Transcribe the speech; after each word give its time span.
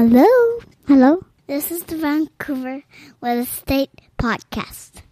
Hello? 0.00 0.24
Hello? 0.88 1.26
This 1.46 1.70
is 1.70 1.82
the 1.82 1.98
Vancouver 1.98 2.84
Real 3.20 3.40
Estate 3.40 3.90
Podcast. 4.16 5.02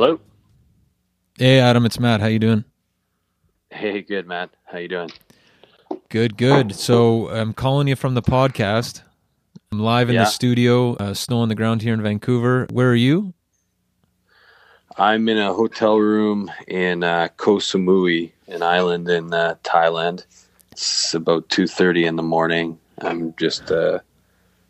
Hello. 0.00 0.18
Hey 1.36 1.60
Adam, 1.60 1.84
it's 1.84 2.00
Matt. 2.00 2.22
How 2.22 2.28
you 2.28 2.38
doing? 2.38 2.64
Hey, 3.68 4.00
good 4.00 4.26
Matt. 4.26 4.48
How 4.64 4.78
you 4.78 4.88
doing? 4.88 5.10
Good, 6.08 6.38
good. 6.38 6.74
So 6.74 7.28
I'm 7.28 7.52
calling 7.52 7.86
you 7.86 7.96
from 7.96 8.14
the 8.14 8.22
podcast. 8.22 9.02
I'm 9.70 9.78
live 9.78 10.08
in 10.08 10.14
Yeah. 10.14 10.24
the 10.24 10.30
studio, 10.30 10.94
uh, 10.94 11.12
snow 11.12 11.40
on 11.40 11.50
the 11.50 11.54
ground 11.54 11.82
here 11.82 11.92
in 11.92 12.00
Vancouver. 12.00 12.66
Where 12.72 12.88
are 12.88 12.94
you? 12.94 13.34
I'm 14.96 15.28
in 15.28 15.36
a 15.36 15.52
hotel 15.52 15.98
room 15.98 16.50
in 16.66 17.04
uh, 17.04 17.28
Koh 17.36 17.56
Samui, 17.56 18.32
an 18.48 18.62
island 18.62 19.06
in 19.06 19.34
uh, 19.34 19.56
Thailand. 19.64 20.24
It's 20.72 21.12
about 21.12 21.46
two 21.50 21.66
thirty 21.66 22.06
in 22.06 22.16
the 22.16 22.22
morning. 22.22 22.78
I'm 23.02 23.34
just, 23.36 23.70
uh, 23.70 23.98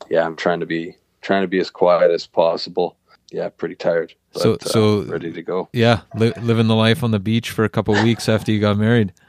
yeah, 0.08 0.26
I'm 0.26 0.34
trying 0.34 0.58
to 0.58 0.66
be 0.66 0.96
trying 1.20 1.42
to 1.42 1.48
be 1.48 1.60
as 1.60 1.70
quiet 1.70 2.10
as 2.10 2.26
possible. 2.26 2.96
Yeah, 3.32 3.48
pretty 3.48 3.76
tired. 3.76 4.14
But, 4.32 4.42
So- 4.42 4.54
uh, 4.54 4.56
so- 4.64 5.02
ready 5.04 5.32
to 5.32 5.42
go. 5.42 5.68
Yeah, 5.72 6.00
li- 6.16 6.32
living 6.40 6.66
the 6.66 6.74
life 6.76 7.02
on 7.04 7.10
the 7.12 7.18
beach 7.20 7.50
for 7.50 7.64
a 7.64 7.68
couple 7.68 7.94
of 7.96 8.02
weeks 8.02 8.28
after 8.28 8.50
you 8.52 8.60
got 8.60 8.76
married. 8.76 9.12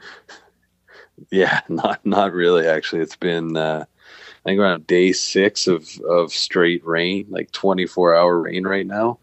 Yeah, 1.30 1.60
not 1.68 2.04
not 2.04 2.32
really. 2.32 2.66
Actually, 2.66 3.02
it's 3.02 3.16
been 3.16 3.56
uh, 3.56 3.84
I 3.84 4.48
think 4.48 4.58
around 4.58 4.86
day 4.86 5.12
six 5.12 5.66
of 5.68 5.88
of 6.08 6.32
straight 6.32 6.84
rain, 6.84 7.26
like 7.30 7.52
twenty 7.52 7.86
four 7.86 8.16
hour 8.16 8.40
rain 8.40 8.64
right 8.66 8.86
now. 8.86 9.18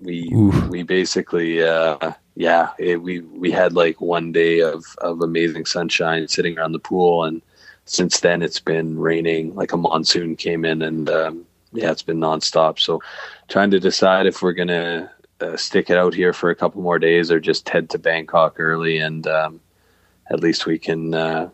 We 0.00 0.30
Oof. 0.32 0.68
we 0.68 0.82
basically 0.84 1.62
uh, 1.62 2.12
yeah 2.36 2.70
it, 2.78 3.02
we 3.02 3.20
we 3.20 3.50
had 3.50 3.72
like 3.72 4.00
one 4.00 4.30
day 4.30 4.60
of 4.60 4.84
of 4.98 5.20
amazing 5.20 5.66
sunshine 5.66 6.28
sitting 6.28 6.58
around 6.58 6.72
the 6.72 6.78
pool, 6.78 7.24
and 7.24 7.42
since 7.86 8.20
then 8.20 8.40
it's 8.42 8.60
been 8.60 8.98
raining. 8.98 9.54
Like 9.54 9.72
a 9.72 9.76
monsoon 9.76 10.36
came 10.36 10.64
in, 10.64 10.80
and 10.82 11.10
um, 11.10 11.44
yeah, 11.72 11.90
it's 11.90 12.02
been 12.02 12.18
nonstop. 12.18 12.78
So 12.78 13.02
trying 13.48 13.70
to 13.70 13.80
decide 13.80 14.26
if 14.26 14.42
we're 14.42 14.52
gonna 14.52 15.10
uh, 15.40 15.56
stick 15.56 15.90
it 15.90 15.96
out 15.96 16.14
here 16.14 16.32
for 16.32 16.50
a 16.50 16.54
couple 16.54 16.82
more 16.82 16.98
days 16.98 17.30
or 17.30 17.40
just 17.40 17.68
head 17.68 17.90
to 17.90 17.98
Bangkok 17.98 18.58
early 18.58 18.98
and. 18.98 19.26
Um, 19.26 19.60
at 20.30 20.40
least 20.40 20.66
we 20.66 20.78
can 20.78 21.12
uh, 21.12 21.50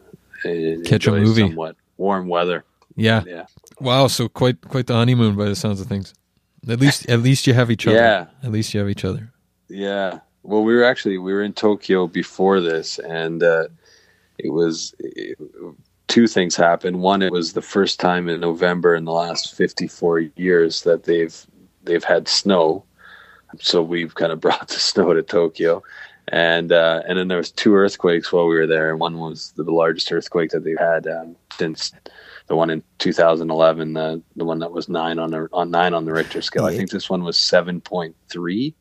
Catch 0.85 1.07
a 1.07 1.13
movie. 1.13 1.43
Somewhat 1.43 1.77
warm 1.97 2.29
weather. 2.29 2.65
Yeah. 2.95 3.23
Yeah, 3.27 3.47
Wow. 3.81 4.07
So 4.07 4.29
quite 4.29 4.61
quite 4.61 4.87
the 4.87 4.95
honeymoon 4.95 5.37
by 5.37 5.47
the 5.47 5.57
sounds 5.57 5.81
of 5.81 5.87
things. 5.87 6.15
At 6.69 6.81
least 6.81 7.09
at 7.09 7.21
least 7.21 7.47
you 7.47 7.55
have 7.55 7.71
each 7.71 7.87
other. 7.87 7.97
Yeah. 7.97 8.27
At 8.43 8.53
least 8.53 8.73
you 8.75 8.81
have 8.81 8.89
each 8.89 9.05
other. 9.05 9.33
yeah. 9.69 10.21
Well, 10.45 10.63
we 10.63 10.75
were 10.75 10.85
actually 10.85 11.19
we 11.19 11.33
were 11.33 11.43
in 11.43 11.53
Tokyo 11.53 12.07
before 12.07 12.61
this, 12.61 12.99
and 13.01 13.43
uh, 13.43 13.69
it 14.39 14.51
was 14.51 14.95
two 16.09 16.27
things 16.27 16.57
happened. 16.57 17.01
One, 17.01 17.23
it 17.23 17.33
was 17.33 17.53
the 17.53 17.63
first 17.63 18.01
time 18.01 18.29
in 18.29 18.41
November 18.41 18.95
in 18.95 19.05
the 19.05 19.13
last 19.13 19.55
fifty 19.55 19.87
four 19.87 20.21
years 20.21 20.83
that 20.83 21.05
they've 21.05 21.47
they've 21.85 22.05
had 22.05 22.27
snow. 22.29 22.85
So 23.61 23.83
we've 23.83 24.15
kind 24.15 24.33
of 24.33 24.41
brought 24.47 24.69
the 24.69 24.75
snow 24.75 25.13
to 25.15 25.23
Tokyo. 25.23 25.83
And 26.31 26.73
uh, 26.73 27.03
and 27.09 27.19
then 27.19 27.29
there 27.29 27.39
was 27.39 27.51
two 27.51 27.75
earthquakes 27.75 28.31
while 28.31 28.49
we 28.49 28.57
were 28.57 28.67
there, 28.67 28.91
and 28.91 29.01
one 29.01 29.19
was 29.19 29.53
the 29.57 29.63
largest 29.63 30.13
earthquake 30.13 30.51
that 30.51 30.63
they've 30.63 30.79
had 30.79 31.07
um, 31.07 31.37
since 31.57 31.93
the 32.49 32.57
one 32.57 32.69
in 32.69 32.83
2011, 32.99 33.95
the 33.95 34.23
the 34.37 34.45
one 34.45 34.59
that 34.59 34.73
was 34.73 34.91
nine 34.91 35.19
on 35.19 35.31
the 35.31 35.49
on 35.55 35.71
nine 35.71 35.95
on 35.95 36.05
the 36.05 36.13
Richter 36.13 36.43
scale. 36.43 36.67
I 36.67 36.77
think 36.77 36.91
this 36.91 37.09
one 37.09 37.25
was 37.25 37.39
7.3. 37.39 38.75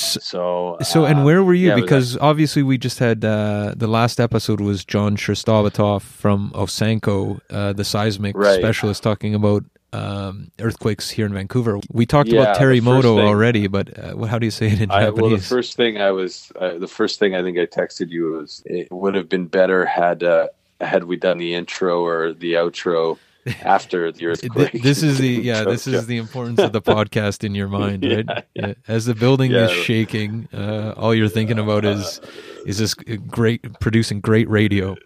So, 0.00 0.20
So 0.20 0.76
so 0.82 1.04
and 1.04 1.20
uh, 1.20 1.22
where 1.24 1.42
were 1.42 1.54
you? 1.54 1.68
yeah, 1.68 1.74
because 1.74 2.16
obviously 2.18 2.62
we 2.62 2.78
just 2.78 2.98
had 2.98 3.24
uh, 3.24 3.74
the 3.76 3.86
last 3.88 4.20
episode 4.20 4.60
was 4.60 4.84
John 4.84 5.16
Sherstavatov 5.16 6.02
from 6.02 6.50
Osanko, 6.54 7.40
uh, 7.50 7.72
the 7.72 7.84
seismic 7.84 8.36
Right. 8.36 8.58
specialist, 8.58 9.02
talking 9.02 9.34
about 9.34 9.64
um, 9.92 10.50
earthquakes 10.60 11.08
here 11.10 11.24
in 11.26 11.32
Vancouver. 11.32 11.80
We 11.92 12.04
talked 12.06 12.28
Yeah, 12.28 12.42
about 12.42 12.56
Terremoto 12.56 13.16
thing- 13.16 13.26
already, 13.26 13.66
but 13.68 13.98
uh, 13.98 14.16
how 14.26 14.38
do 14.38 14.46
you 14.46 14.50
say 14.50 14.66
it 14.68 14.80
in 14.80 14.90
I, 14.90 15.04
Japanese? 15.04 15.20
well, 15.22 15.30
the 15.30 15.42
first 15.42 15.76
thing 15.76 15.98
I 16.00 16.10
was, 16.10 16.52
uh, 16.60 16.76
the 16.78 16.86
first 16.88 17.18
thing 17.18 17.34
I 17.34 17.42
think 17.42 17.58
I 17.58 17.64
texted 17.66 18.10
you 18.10 18.32
was, 18.32 18.62
it 18.66 18.88
would 18.90 19.14
have 19.14 19.28
been 19.28 19.46
better 19.46 19.86
had 19.86 20.22
uh, 20.22 20.48
had 20.80 21.04
we 21.04 21.16
done 21.16 21.38
the 21.38 21.54
intro 21.54 22.04
or 22.04 22.32
the 22.34 22.52
outro 22.54 23.18
after 23.62 24.12
the 24.12 24.26
earthquake. 24.26 24.82
this 24.82 25.02
is 25.02 25.18
the 25.18 25.28
yeah. 25.28 25.64
This 25.68 25.86
is 25.86 26.06
the 26.06 26.16
importance 26.16 26.60
of 26.60 26.72
the 26.72 26.82
podcast 26.82 27.44
in 27.44 27.54
your 27.54 27.68
mind, 27.68 28.04
right? 28.10 28.24
Yeah, 28.26 28.40
yeah. 28.54 28.74
As 28.86 29.06
the 29.06 29.14
building 29.14 29.52
is 29.52 29.70
shaking, 29.70 30.48
uh, 30.52 30.94
all 30.96 31.14
you're 31.14 31.28
thinking 31.28 31.58
about 31.58 31.84
is 31.84 32.20
is 32.66 32.78
this 32.78 32.94
great 32.94 33.80
producing 33.80 34.20
great 34.20 34.48
radio. 34.48 34.96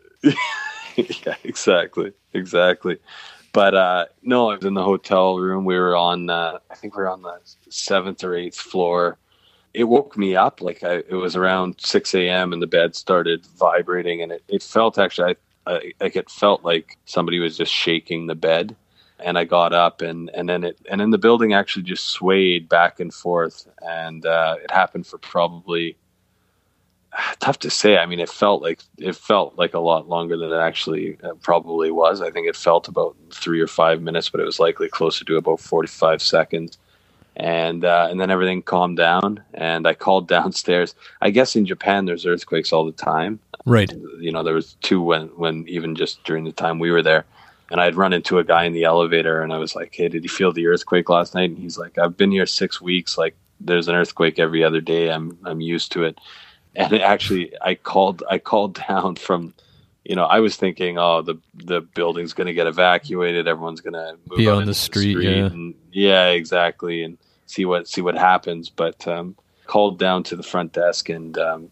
yeah, 0.96 1.34
exactly, 1.44 2.12
exactly. 2.32 2.98
But 3.52 3.74
uh, 3.74 4.06
no, 4.22 4.50
I 4.50 4.56
was 4.56 4.64
in 4.64 4.74
the 4.74 4.82
hotel 4.82 5.38
room. 5.38 5.64
We 5.64 5.78
were 5.78 5.94
on, 5.94 6.30
uh, 6.30 6.58
I 6.70 6.74
think 6.74 6.96
we 6.96 7.02
were 7.02 7.10
on 7.10 7.22
the 7.22 7.38
seventh 7.68 8.24
or 8.24 8.34
eighth 8.34 8.58
floor. 8.58 9.18
It 9.74 9.84
woke 9.84 10.16
me 10.16 10.36
up 10.36 10.60
like 10.60 10.82
I, 10.82 10.96
it 11.08 11.14
was 11.14 11.36
around 11.36 11.76
six 11.78 12.14
a.m. 12.14 12.52
and 12.52 12.62
the 12.62 12.66
bed 12.66 12.94
started 12.94 13.44
vibrating, 13.58 14.22
and 14.22 14.32
it, 14.32 14.42
it 14.48 14.62
felt 14.62 14.98
actually, 14.98 15.32
I, 15.32 15.36
I, 15.66 15.92
like 16.00 16.16
it 16.16 16.30
felt 16.30 16.64
like 16.64 16.98
somebody 17.06 17.40
was 17.40 17.56
just 17.56 17.72
shaking 17.72 18.26
the 18.26 18.34
bed. 18.36 18.76
And 19.20 19.38
I 19.38 19.44
got 19.44 19.72
up, 19.72 20.02
and 20.02 20.30
and 20.34 20.48
then 20.48 20.64
it 20.64 20.78
and 20.90 21.00
then 21.00 21.10
the 21.10 21.18
building 21.18 21.54
actually 21.54 21.84
just 21.84 22.10
swayed 22.10 22.68
back 22.68 23.00
and 23.00 23.14
forth, 23.14 23.68
and 23.80 24.26
uh, 24.26 24.56
it 24.62 24.70
happened 24.70 25.06
for 25.06 25.18
probably 25.18 25.96
tough 27.40 27.58
to 27.60 27.70
say. 27.70 27.98
I 27.98 28.06
mean, 28.06 28.20
it 28.20 28.28
felt 28.30 28.62
like 28.62 28.80
it 28.98 29.16
felt 29.16 29.58
like 29.58 29.74
a 29.74 29.80
lot 29.80 30.08
longer 30.08 30.36
than 30.36 30.52
it 30.52 30.58
actually 30.58 31.18
uh, 31.24 31.34
probably 31.42 31.90
was. 31.90 32.20
I 32.20 32.30
think 32.30 32.48
it 32.48 32.56
felt 32.56 32.88
about 32.88 33.16
three 33.32 33.60
or 33.60 33.66
five 33.66 34.02
minutes, 34.02 34.30
but 34.30 34.40
it 34.40 34.46
was 34.46 34.60
likely 34.60 34.88
closer 34.88 35.24
to 35.24 35.36
about 35.36 35.60
forty-five 35.60 36.22
seconds. 36.22 36.78
And 37.36 37.84
uh, 37.84 38.08
and 38.10 38.20
then 38.20 38.30
everything 38.30 38.62
calmed 38.62 38.98
down, 38.98 39.42
and 39.54 39.86
I 39.86 39.94
called 39.94 40.28
downstairs. 40.38 40.94
I 41.20 41.30
guess 41.30 41.56
in 41.56 41.66
Japan 41.66 42.06
there's 42.06 42.26
earthquakes 42.26 42.72
all 42.72 42.86
the 42.86 42.92
time. 42.92 43.40
Right. 43.64 43.92
You 44.18 44.32
know, 44.32 44.42
there 44.42 44.54
was 44.54 44.74
two 44.82 45.02
when 45.02 45.28
when 45.28 45.66
even 45.68 45.94
just 45.94 46.22
during 46.24 46.44
the 46.44 46.52
time 46.52 46.78
we 46.78 46.90
were 46.90 47.02
there. 47.02 47.24
And 47.70 47.80
I'd 47.80 47.94
run 47.94 48.12
into 48.12 48.38
a 48.38 48.44
guy 48.44 48.64
in 48.64 48.74
the 48.74 48.84
elevator, 48.84 49.40
and 49.40 49.50
I 49.50 49.56
was 49.56 49.74
like, 49.74 49.94
"Hey, 49.94 50.08
did 50.08 50.24
you 50.24 50.28
feel 50.28 50.52
the 50.52 50.66
earthquake 50.66 51.08
last 51.08 51.34
night?" 51.34 51.48
And 51.48 51.58
he's 51.58 51.78
like, 51.78 51.96
"I've 51.96 52.18
been 52.18 52.30
here 52.30 52.44
six 52.44 52.82
weeks. 52.82 53.16
Like, 53.16 53.34
there's 53.60 53.88
an 53.88 53.94
earthquake 53.94 54.38
every 54.38 54.62
other 54.62 54.82
day. 54.82 55.10
I'm 55.10 55.38
I'm 55.44 55.62
used 55.62 55.90
to 55.92 56.04
it." 56.04 56.18
and 56.76 56.92
it 56.92 57.02
actually 57.02 57.52
i 57.62 57.74
called 57.74 58.22
i 58.30 58.38
called 58.38 58.80
down 58.88 59.14
from 59.16 59.52
you 60.04 60.16
know 60.16 60.24
i 60.24 60.40
was 60.40 60.56
thinking 60.56 60.98
oh 60.98 61.22
the 61.22 61.36
the 61.54 61.80
building's 61.80 62.32
going 62.32 62.46
to 62.46 62.54
get 62.54 62.66
evacuated 62.66 63.46
everyone's 63.46 63.80
going 63.80 63.92
to 63.92 64.16
move 64.28 64.38
Be 64.38 64.48
on 64.48 64.62
into 64.62 64.66
the 64.66 64.74
street, 64.74 65.18
yeah. 65.20 65.46
and, 65.46 65.74
yeah 65.92 66.28
exactly 66.28 67.02
and 67.02 67.18
see 67.46 67.64
what 67.64 67.88
see 67.88 68.00
what 68.00 68.16
happens 68.16 68.70
but 68.70 69.06
um 69.06 69.36
called 69.66 69.98
down 69.98 70.22
to 70.24 70.36
the 70.36 70.42
front 70.42 70.72
desk 70.72 71.08
and 71.08 71.38
um 71.38 71.68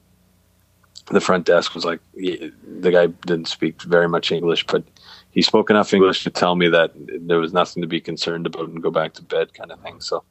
the 1.11 1.21
front 1.21 1.47
desk 1.47 1.75
was 1.75 1.85
like 1.85 2.01
yeah, 2.15 2.49
the 2.81 2.91
guy 2.91 3.07
didn't 3.27 3.49
speak 3.49 3.83
very 3.83 4.09
much 4.09 4.33
english 4.33 4.67
but 4.67 4.83
he 5.31 5.43
spoke 5.43 5.71
enough 5.71 5.93
english 5.93 6.25
to 6.25 6.31
tell 6.31 6.57
me 6.57 6.69
that 6.69 6.93
there 7.21 7.39
was 7.39 7.53
nothing 7.53 7.81
to 7.83 7.87
be 7.87 8.01
concerned 8.01 8.47
about 8.47 8.69
and 8.69 8.83
go 8.83 8.91
back 8.91 9.13
to 9.13 9.23
bed 9.23 9.53
kind 9.55 9.73
of 9.73 9.81
thing 9.81 10.01
so 10.01 10.23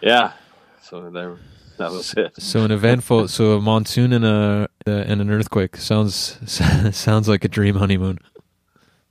yeah 0.00 0.32
so 0.82 1.10
there 1.10 1.36
that 1.78 1.92
was 1.92 2.12
it 2.14 2.34
So 2.42 2.64
an 2.64 2.72
eventful, 2.72 3.28
so 3.28 3.52
a 3.52 3.60
monsoon 3.60 4.12
and 4.12 4.24
a 4.24 4.68
uh, 4.86 4.90
and 4.90 5.20
an 5.20 5.30
earthquake 5.30 5.76
sounds 5.76 6.38
sounds 6.96 7.28
like 7.28 7.44
a 7.44 7.48
dream 7.48 7.76
honeymoon. 7.76 8.18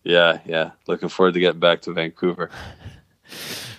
Yeah, 0.03 0.39
yeah. 0.45 0.71
Looking 0.87 1.09
forward 1.09 1.33
to 1.33 1.39
getting 1.39 1.59
back 1.59 1.81
to 1.81 1.93
Vancouver. 1.93 2.49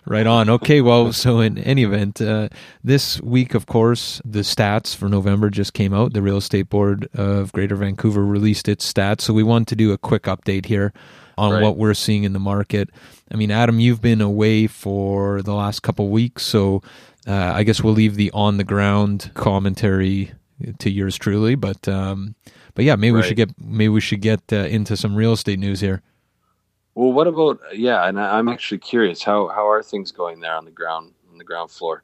Right 0.09 0.27
on. 0.27 0.49
Okay, 0.49 0.81
well, 0.81 1.13
so 1.25 1.41
in 1.41 1.59
any 1.59 1.85
event, 1.85 2.21
uh, 2.21 2.49
this 2.83 3.21
week, 3.21 3.55
of 3.55 3.67
course, 3.67 4.23
the 4.25 4.41
stats 4.41 4.97
for 4.97 5.09
November 5.09 5.51
just 5.51 5.75
came 5.75 5.93
out. 5.93 6.15
The 6.15 6.23
Real 6.23 6.39
Estate 6.39 6.71
Board 6.71 7.09
of 7.15 7.53
Greater 7.53 7.77
Vancouver 7.77 8.25
released 8.25 8.69
its 8.69 8.91
stats. 8.91 9.21
So 9.21 9.35
we 9.35 9.43
want 9.43 9.69
to 9.69 9.77
do 9.77 9.93
a 9.93 9.99
quick 9.99 10.23
update 10.23 10.67
here 10.67 10.93
on 11.37 11.53
Right. 11.53 11.63
what 11.63 11.77
we're 11.77 11.95
seeing 11.95 12.25
in 12.25 12.33
the 12.33 12.41
market. 12.41 12.91
I 13.31 13.37
mean, 13.37 13.51
Adam, 13.51 13.81
you've 13.81 14.01
been 14.01 14.21
away 14.23 14.67
for 14.67 15.43
the 15.43 15.55
last 15.55 15.83
couple 15.83 16.09
weeks, 16.09 16.43
so 16.43 16.83
uh, 17.27 17.53
I 17.55 17.63
guess 17.63 17.83
we'll 17.83 17.93
leave 17.95 18.17
the 18.17 18.31
on 18.33 18.57
the 18.57 18.65
ground 18.65 19.31
commentary 19.35 20.33
to 20.79 20.91
yours 20.91 21.17
truly. 21.17 21.55
But 21.55 21.87
um, 21.87 22.35
but 22.75 22.85
yeah, 22.85 22.97
maybe 22.97 23.13
we 23.13 23.23
should 23.23 23.37
get 23.37 23.51
maybe 23.61 23.91
we 23.91 24.01
should 24.01 24.23
get 24.23 24.41
uh, 24.53 24.57
into 24.57 24.97
some 24.97 25.15
real 25.15 25.33
estate 25.35 25.59
news 25.59 25.81
here. 25.81 26.03
Well, 26.99 27.13
what 27.13 27.29
about 27.29 27.61
yeah? 27.73 28.09
And 28.09 28.19
I, 28.19 28.39
I'm 28.39 28.49
actually 28.49 28.79
curious 28.79 29.23
how 29.23 29.47
how 29.47 29.71
are 29.71 29.85
things 29.85 30.11
going 30.11 30.41
there 30.41 30.53
on 30.53 30.65
the 30.65 30.73
ground 30.73 31.13
on 31.31 31.39
the 31.39 31.45
ground 31.45 31.71
floor. 31.71 32.03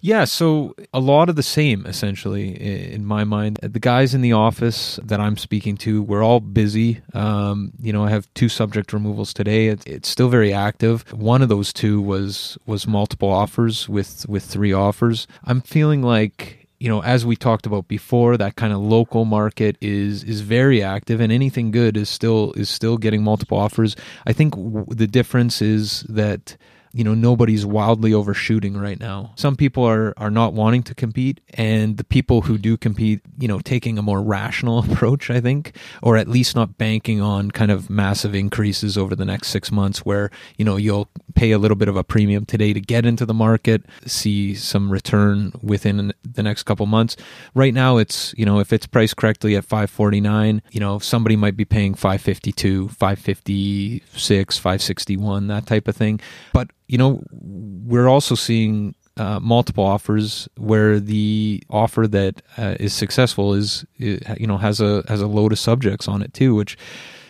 Yeah, 0.00 0.24
so 0.24 0.74
a 0.94 1.00
lot 1.00 1.28
of 1.28 1.36
the 1.36 1.42
same, 1.42 1.84
essentially, 1.84 2.48
in 2.94 3.04
my 3.04 3.24
mind. 3.24 3.58
The 3.62 3.78
guys 3.78 4.14
in 4.14 4.22
the 4.22 4.32
office 4.32 4.98
that 5.04 5.20
I'm 5.20 5.36
speaking 5.36 5.76
to, 5.78 6.02
we're 6.02 6.24
all 6.24 6.40
busy. 6.40 7.02
Um, 7.12 7.72
you 7.78 7.92
know, 7.92 8.04
I 8.04 8.10
have 8.10 8.26
two 8.32 8.48
subject 8.48 8.94
removals 8.94 9.34
today. 9.34 9.68
It, 9.68 9.86
it's 9.86 10.08
still 10.08 10.30
very 10.30 10.52
active. 10.52 11.12
One 11.12 11.42
of 11.42 11.50
those 11.50 11.70
two 11.70 12.00
was 12.00 12.56
was 12.64 12.86
multiple 12.86 13.28
offers 13.28 13.86
with 13.86 14.26
with 14.30 14.44
three 14.44 14.72
offers. 14.72 15.26
I'm 15.44 15.60
feeling 15.60 16.02
like 16.02 16.61
you 16.82 16.88
know, 16.88 17.00
as 17.04 17.24
we 17.24 17.36
talked 17.36 17.64
about 17.64 17.86
before, 17.86 18.36
that 18.36 18.56
kind 18.56 18.72
of 18.72 18.80
local 18.80 19.24
market 19.24 19.76
is 19.80 20.24
is 20.24 20.40
very 20.40 20.82
active, 20.82 21.20
and 21.20 21.30
anything 21.30 21.70
good 21.70 21.96
is 21.96 22.08
still 22.08 22.52
is 22.56 22.68
still 22.68 22.98
getting 22.98 23.22
multiple 23.22 23.56
offers. 23.56 23.94
I 24.26 24.32
think 24.32 24.56
w- 24.56 24.86
the 24.88 25.06
difference 25.06 25.62
is 25.62 26.00
that 26.08 26.56
you 26.92 27.04
know 27.04 27.14
nobody's 27.14 27.64
wildly 27.64 28.12
overshooting 28.12 28.76
right 28.76 29.00
now 29.00 29.32
some 29.34 29.56
people 29.56 29.82
are 29.82 30.12
are 30.18 30.30
not 30.30 30.52
wanting 30.52 30.82
to 30.82 30.94
compete 30.94 31.40
and 31.54 31.96
the 31.96 32.04
people 32.04 32.42
who 32.42 32.58
do 32.58 32.76
compete 32.76 33.20
you 33.38 33.48
know 33.48 33.58
taking 33.60 33.98
a 33.98 34.02
more 34.02 34.20
rational 34.20 34.78
approach 34.92 35.30
i 35.30 35.40
think 35.40 35.74
or 36.02 36.16
at 36.16 36.28
least 36.28 36.54
not 36.54 36.76
banking 36.76 37.20
on 37.20 37.50
kind 37.50 37.70
of 37.70 37.88
massive 37.88 38.34
increases 38.34 38.98
over 38.98 39.16
the 39.16 39.24
next 39.24 39.48
6 39.48 39.72
months 39.72 40.04
where 40.04 40.30
you 40.58 40.64
know 40.64 40.76
you'll 40.76 41.08
pay 41.32 41.50
a 41.52 41.58
little 41.58 41.76
bit 41.76 41.88
of 41.88 41.96
a 41.96 42.04
premium 42.04 42.44
today 42.44 42.72
to 42.72 42.80
get 42.80 43.04
into 43.04 43.26
the 43.26 43.34
market 43.34 43.84
see 44.06 44.54
some 44.54 44.90
return 44.90 45.52
within 45.62 46.12
the 46.22 46.42
next 46.42 46.62
couple 46.64 46.86
months 46.86 47.16
right 47.54 47.74
now 47.74 47.96
it's 47.96 48.34
you 48.36 48.44
know 48.44 48.58
if 48.58 48.72
it's 48.72 48.86
priced 48.86 49.16
correctly 49.16 49.56
at 49.56 49.64
549 49.64 50.62
you 50.70 50.80
know 50.80 50.98
somebody 50.98 51.36
might 51.36 51.56
be 51.56 51.64
paying 51.64 51.94
552 51.94 52.88
556 52.88 54.58
561 54.58 55.46
that 55.48 55.66
type 55.66 55.88
of 55.88 55.96
thing 55.96 56.20
but 56.52 56.68
you 56.92 56.98
know, 56.98 57.22
we're 57.32 58.06
also 58.06 58.34
seeing 58.34 58.94
uh, 59.16 59.40
multiple 59.40 59.82
offers 59.82 60.46
where 60.58 61.00
the 61.00 61.62
offer 61.70 62.06
that 62.06 62.42
uh, 62.58 62.76
is 62.78 62.92
successful 62.92 63.54
is, 63.54 63.86
you 63.96 64.46
know 64.46 64.58
has 64.58 64.78
a 64.78 65.02
has 65.08 65.22
a 65.22 65.26
load 65.26 65.52
of 65.52 65.58
subjects 65.58 66.06
on 66.06 66.20
it 66.20 66.34
too, 66.34 66.54
which 66.54 66.76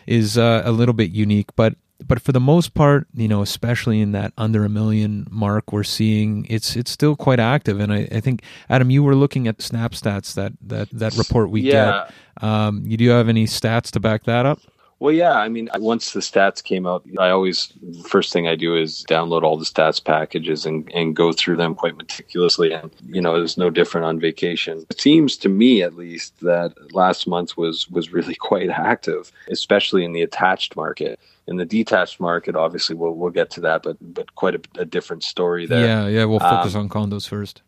is 0.08 0.36
uh, 0.36 0.62
a 0.64 0.72
little 0.72 0.94
bit 0.94 1.12
unique. 1.12 1.54
But 1.54 1.76
but 2.06 2.20
for 2.20 2.32
the 2.32 2.40
most 2.40 2.74
part, 2.74 3.06
you 3.14 3.28
know, 3.28 3.42
especially 3.42 4.00
in 4.00 4.12
that 4.12 4.32
under 4.36 4.64
a 4.64 4.68
million 4.68 5.26
mark, 5.30 5.72
we're 5.72 5.84
seeing 5.84 6.46
it's 6.48 6.76
it's 6.76 6.90
still 6.90 7.16
quite 7.16 7.40
active. 7.40 7.80
And 7.80 7.92
I, 7.92 8.08
I 8.12 8.20
think 8.20 8.42
Adam, 8.68 8.90
you 8.90 9.02
were 9.02 9.14
looking 9.14 9.48
at 9.48 9.62
Snap 9.62 9.92
Stats 9.92 10.34
that 10.34 10.52
that 10.62 10.88
that 10.92 11.16
report 11.16 11.50
we 11.50 11.62
yeah. 11.62 12.08
get. 12.08 12.44
Um, 12.44 12.82
you 12.86 12.96
do 12.96 13.08
have 13.10 13.28
any 13.28 13.46
stats 13.46 13.90
to 13.92 14.00
back 14.00 14.24
that 14.24 14.46
up? 14.46 14.60
Well, 15.02 15.12
yeah. 15.12 15.32
I 15.32 15.48
mean, 15.48 15.68
once 15.78 16.12
the 16.12 16.20
stats 16.20 16.62
came 16.62 16.86
out, 16.86 17.04
I 17.18 17.30
always 17.30 17.72
first 18.06 18.32
thing 18.32 18.46
I 18.46 18.54
do 18.54 18.76
is 18.76 19.04
download 19.08 19.42
all 19.42 19.56
the 19.58 19.64
stats 19.64 20.02
packages 20.02 20.64
and, 20.64 20.88
and 20.94 21.16
go 21.16 21.32
through 21.32 21.56
them 21.56 21.74
quite 21.74 21.96
meticulously. 21.96 22.72
And 22.72 22.88
you 23.08 23.20
know, 23.20 23.34
it's 23.34 23.56
no 23.56 23.68
different 23.68 24.04
on 24.04 24.20
vacation. 24.20 24.86
It 24.88 25.00
seems 25.00 25.36
to 25.38 25.48
me, 25.48 25.82
at 25.82 25.96
least, 25.96 26.38
that 26.42 26.74
last 26.94 27.26
month 27.26 27.56
was 27.56 27.90
was 27.90 28.12
really 28.12 28.34
quite 28.50 28.70
active, 28.70 29.32
especially 29.50 30.04
in 30.04 30.12
the 30.12 30.22
attached 30.22 30.76
market. 30.76 31.18
In 31.48 31.56
the 31.56 31.64
detached 31.66 32.20
market, 32.20 32.54
obviously, 32.54 32.94
we'll 32.94 33.14
we'll 33.14 33.32
get 33.32 33.50
to 33.50 33.60
that, 33.62 33.82
but 33.82 33.96
but 34.00 34.36
quite 34.36 34.54
a, 34.54 34.82
a 34.82 34.84
different 34.84 35.24
story 35.24 35.66
there. 35.66 35.84
Yeah, 35.84 36.06
yeah. 36.06 36.24
We'll 36.26 36.38
focus 36.38 36.76
um, 36.76 36.82
on 36.82 36.88
condos 36.88 37.28
first. 37.28 37.62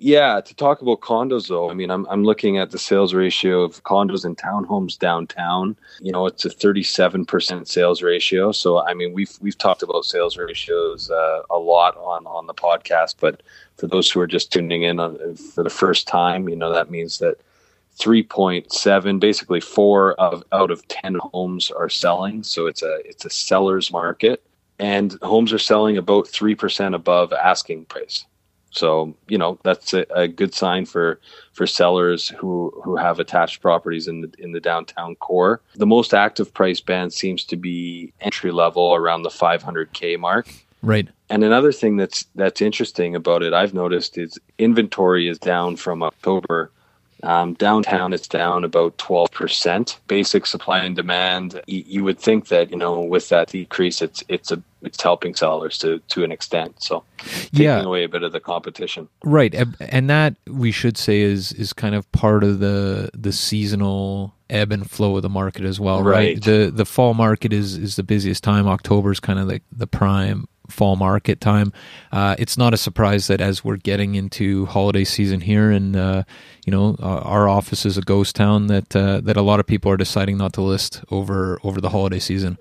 Yeah, 0.00 0.40
to 0.40 0.54
talk 0.54 0.80
about 0.80 1.00
condos 1.00 1.48
though, 1.48 1.70
I 1.70 1.74
mean, 1.74 1.90
I'm 1.90 2.06
I'm 2.06 2.22
looking 2.22 2.56
at 2.56 2.70
the 2.70 2.78
sales 2.78 3.14
ratio 3.14 3.62
of 3.62 3.82
condos 3.82 4.24
and 4.24 4.36
townhomes 4.38 4.96
downtown. 4.96 5.76
You 6.00 6.12
know, 6.12 6.26
it's 6.26 6.44
a 6.44 6.50
37% 6.50 7.66
sales 7.66 8.00
ratio. 8.00 8.52
So 8.52 8.80
I 8.86 8.94
mean, 8.94 9.12
we've 9.12 9.36
we've 9.40 9.58
talked 9.58 9.82
about 9.82 10.04
sales 10.04 10.36
ratios 10.36 11.10
uh, 11.10 11.42
a 11.50 11.58
lot 11.58 11.96
on 11.96 12.26
on 12.28 12.46
the 12.46 12.54
podcast, 12.54 13.16
but 13.18 13.42
for 13.76 13.88
those 13.88 14.08
who 14.08 14.20
are 14.20 14.28
just 14.28 14.52
tuning 14.52 14.84
in 14.84 15.00
on, 15.00 15.34
for 15.34 15.64
the 15.64 15.70
first 15.70 16.06
time, 16.06 16.48
you 16.48 16.56
know, 16.56 16.72
that 16.72 16.90
means 16.90 17.18
that 17.18 17.38
3.7 17.98 19.18
basically 19.18 19.60
4 19.60 20.12
of 20.14 20.44
out 20.52 20.70
of 20.70 20.86
10 20.86 21.16
homes 21.32 21.72
are 21.72 21.88
selling, 21.88 22.44
so 22.44 22.66
it's 22.68 22.82
a 22.82 23.00
it's 23.04 23.24
a 23.24 23.30
seller's 23.30 23.90
market 23.90 24.44
and 24.78 25.18
homes 25.22 25.52
are 25.52 25.58
selling 25.58 25.96
about 25.96 26.26
3% 26.26 26.94
above 26.94 27.32
asking 27.32 27.84
price. 27.86 28.24
So 28.70 29.14
you 29.28 29.38
know 29.38 29.58
that's 29.62 29.94
a, 29.94 30.06
a, 30.14 30.28
good 30.28 30.54
sign 30.54 30.86
for 30.86 31.20
for 31.52 31.66
sellers 31.66 32.28
who 32.28 32.72
who 32.84 32.96
have 32.96 33.18
attached 33.18 33.62
properties 33.62 34.08
in 34.08 34.20
the 34.20 34.32
in 34.38 34.52
the 34.52 34.60
downtown 34.60 35.16
core. 35.16 35.60
The 35.74 35.86
most 35.86 36.12
active 36.14 36.52
price 36.52 36.80
band 36.80 37.12
seems 37.12 37.44
to 37.44 37.56
be 37.56 38.12
entry 38.20 38.52
level 38.52 38.94
around 38.94 39.22
the 39.22 39.30
500k 39.30 40.18
mark. 40.18 40.52
Right. 40.82 41.08
And 41.30 41.42
another 41.44 41.72
thing 41.72 41.96
that's 41.96 42.24
that's 42.34 42.60
interesting 42.60 43.14
about 43.14 43.42
it, 43.42 43.52
I've 43.52 43.74
noticed, 43.74 44.18
is 44.18 44.38
inventory 44.58 45.28
is 45.28 45.38
down 45.38 45.76
from 45.76 46.02
October 46.02 46.70
um, 47.22 47.54
downtown, 47.54 48.12
it's 48.12 48.28
down 48.28 48.64
about 48.64 48.96
12%. 48.98 49.96
Basic 50.06 50.46
supply 50.46 50.80
and 50.80 50.94
demand, 50.94 51.60
you, 51.66 51.84
you, 51.86 52.04
would 52.04 52.18
think 52.18 52.48
that, 52.48 52.70
you 52.70 52.76
know, 52.76 53.00
with 53.00 53.28
that 53.30 53.48
decrease, 53.48 54.00
it's 54.00 54.22
it's 54.28 54.52
a 54.52 54.62
it's 54.82 55.02
helping 55.02 55.34
sellers 55.34 55.76
to 55.78 55.98
to 56.08 56.22
an 56.22 56.30
extent. 56.30 56.80
So 56.82 57.02
taking 57.18 57.64
yeah. 57.64 57.82
away 57.82 58.04
a 58.04 58.08
bit 58.08 58.22
of 58.22 58.32
the 58.32 58.40
competition. 58.40 59.08
Right. 59.24 59.54
And 59.80 60.08
that 60.08 60.36
we 60.46 60.70
should 60.70 60.96
say 60.96 61.20
is 61.20 61.52
is 61.52 61.72
kind 61.72 61.94
of 61.94 62.10
part 62.12 62.44
of 62.44 62.60
the 62.60 63.10
the 63.14 63.32
seasonal 63.32 64.34
ebb 64.48 64.72
and 64.72 64.88
flow 64.88 65.16
of 65.16 65.22
the 65.22 65.28
market 65.28 65.64
as 65.64 65.80
well, 65.80 66.02
right? 66.02 66.14
right? 66.14 66.42
The 66.42 66.70
the 66.72 66.86
fall 66.86 67.14
market 67.14 67.52
is 67.52 67.76
is 67.76 67.96
the 67.96 68.04
busiest 68.04 68.44
time. 68.44 68.68
October 68.68 69.10
is 69.10 69.20
kind 69.20 69.38
of 69.38 69.48
like 69.48 69.62
the 69.72 69.86
prime 69.86 70.46
fall 70.68 70.96
market 70.96 71.40
time. 71.40 71.72
Uh, 72.12 72.36
it's 72.38 72.56
not 72.56 72.74
a 72.74 72.76
surprise 72.76 73.26
that 73.26 73.40
as 73.40 73.64
we're 73.64 73.76
getting 73.76 74.14
into 74.14 74.66
holiday 74.66 75.04
season 75.04 75.40
here, 75.40 75.70
and 75.70 75.96
uh, 75.96 76.22
you 76.64 76.70
know 76.70 76.96
uh, 77.00 77.20
our 77.20 77.48
office 77.48 77.84
is 77.84 77.98
a 77.98 78.02
ghost 78.02 78.36
town, 78.36 78.66
that 78.68 78.94
uh, 78.94 79.20
that 79.20 79.36
a 79.36 79.42
lot 79.42 79.60
of 79.60 79.66
people 79.66 79.90
are 79.90 79.96
deciding 79.96 80.36
not 80.38 80.52
to 80.54 80.62
list 80.62 81.02
over 81.10 81.58
over 81.62 81.80
the 81.80 81.90
holiday 81.90 82.18
season. 82.18 82.58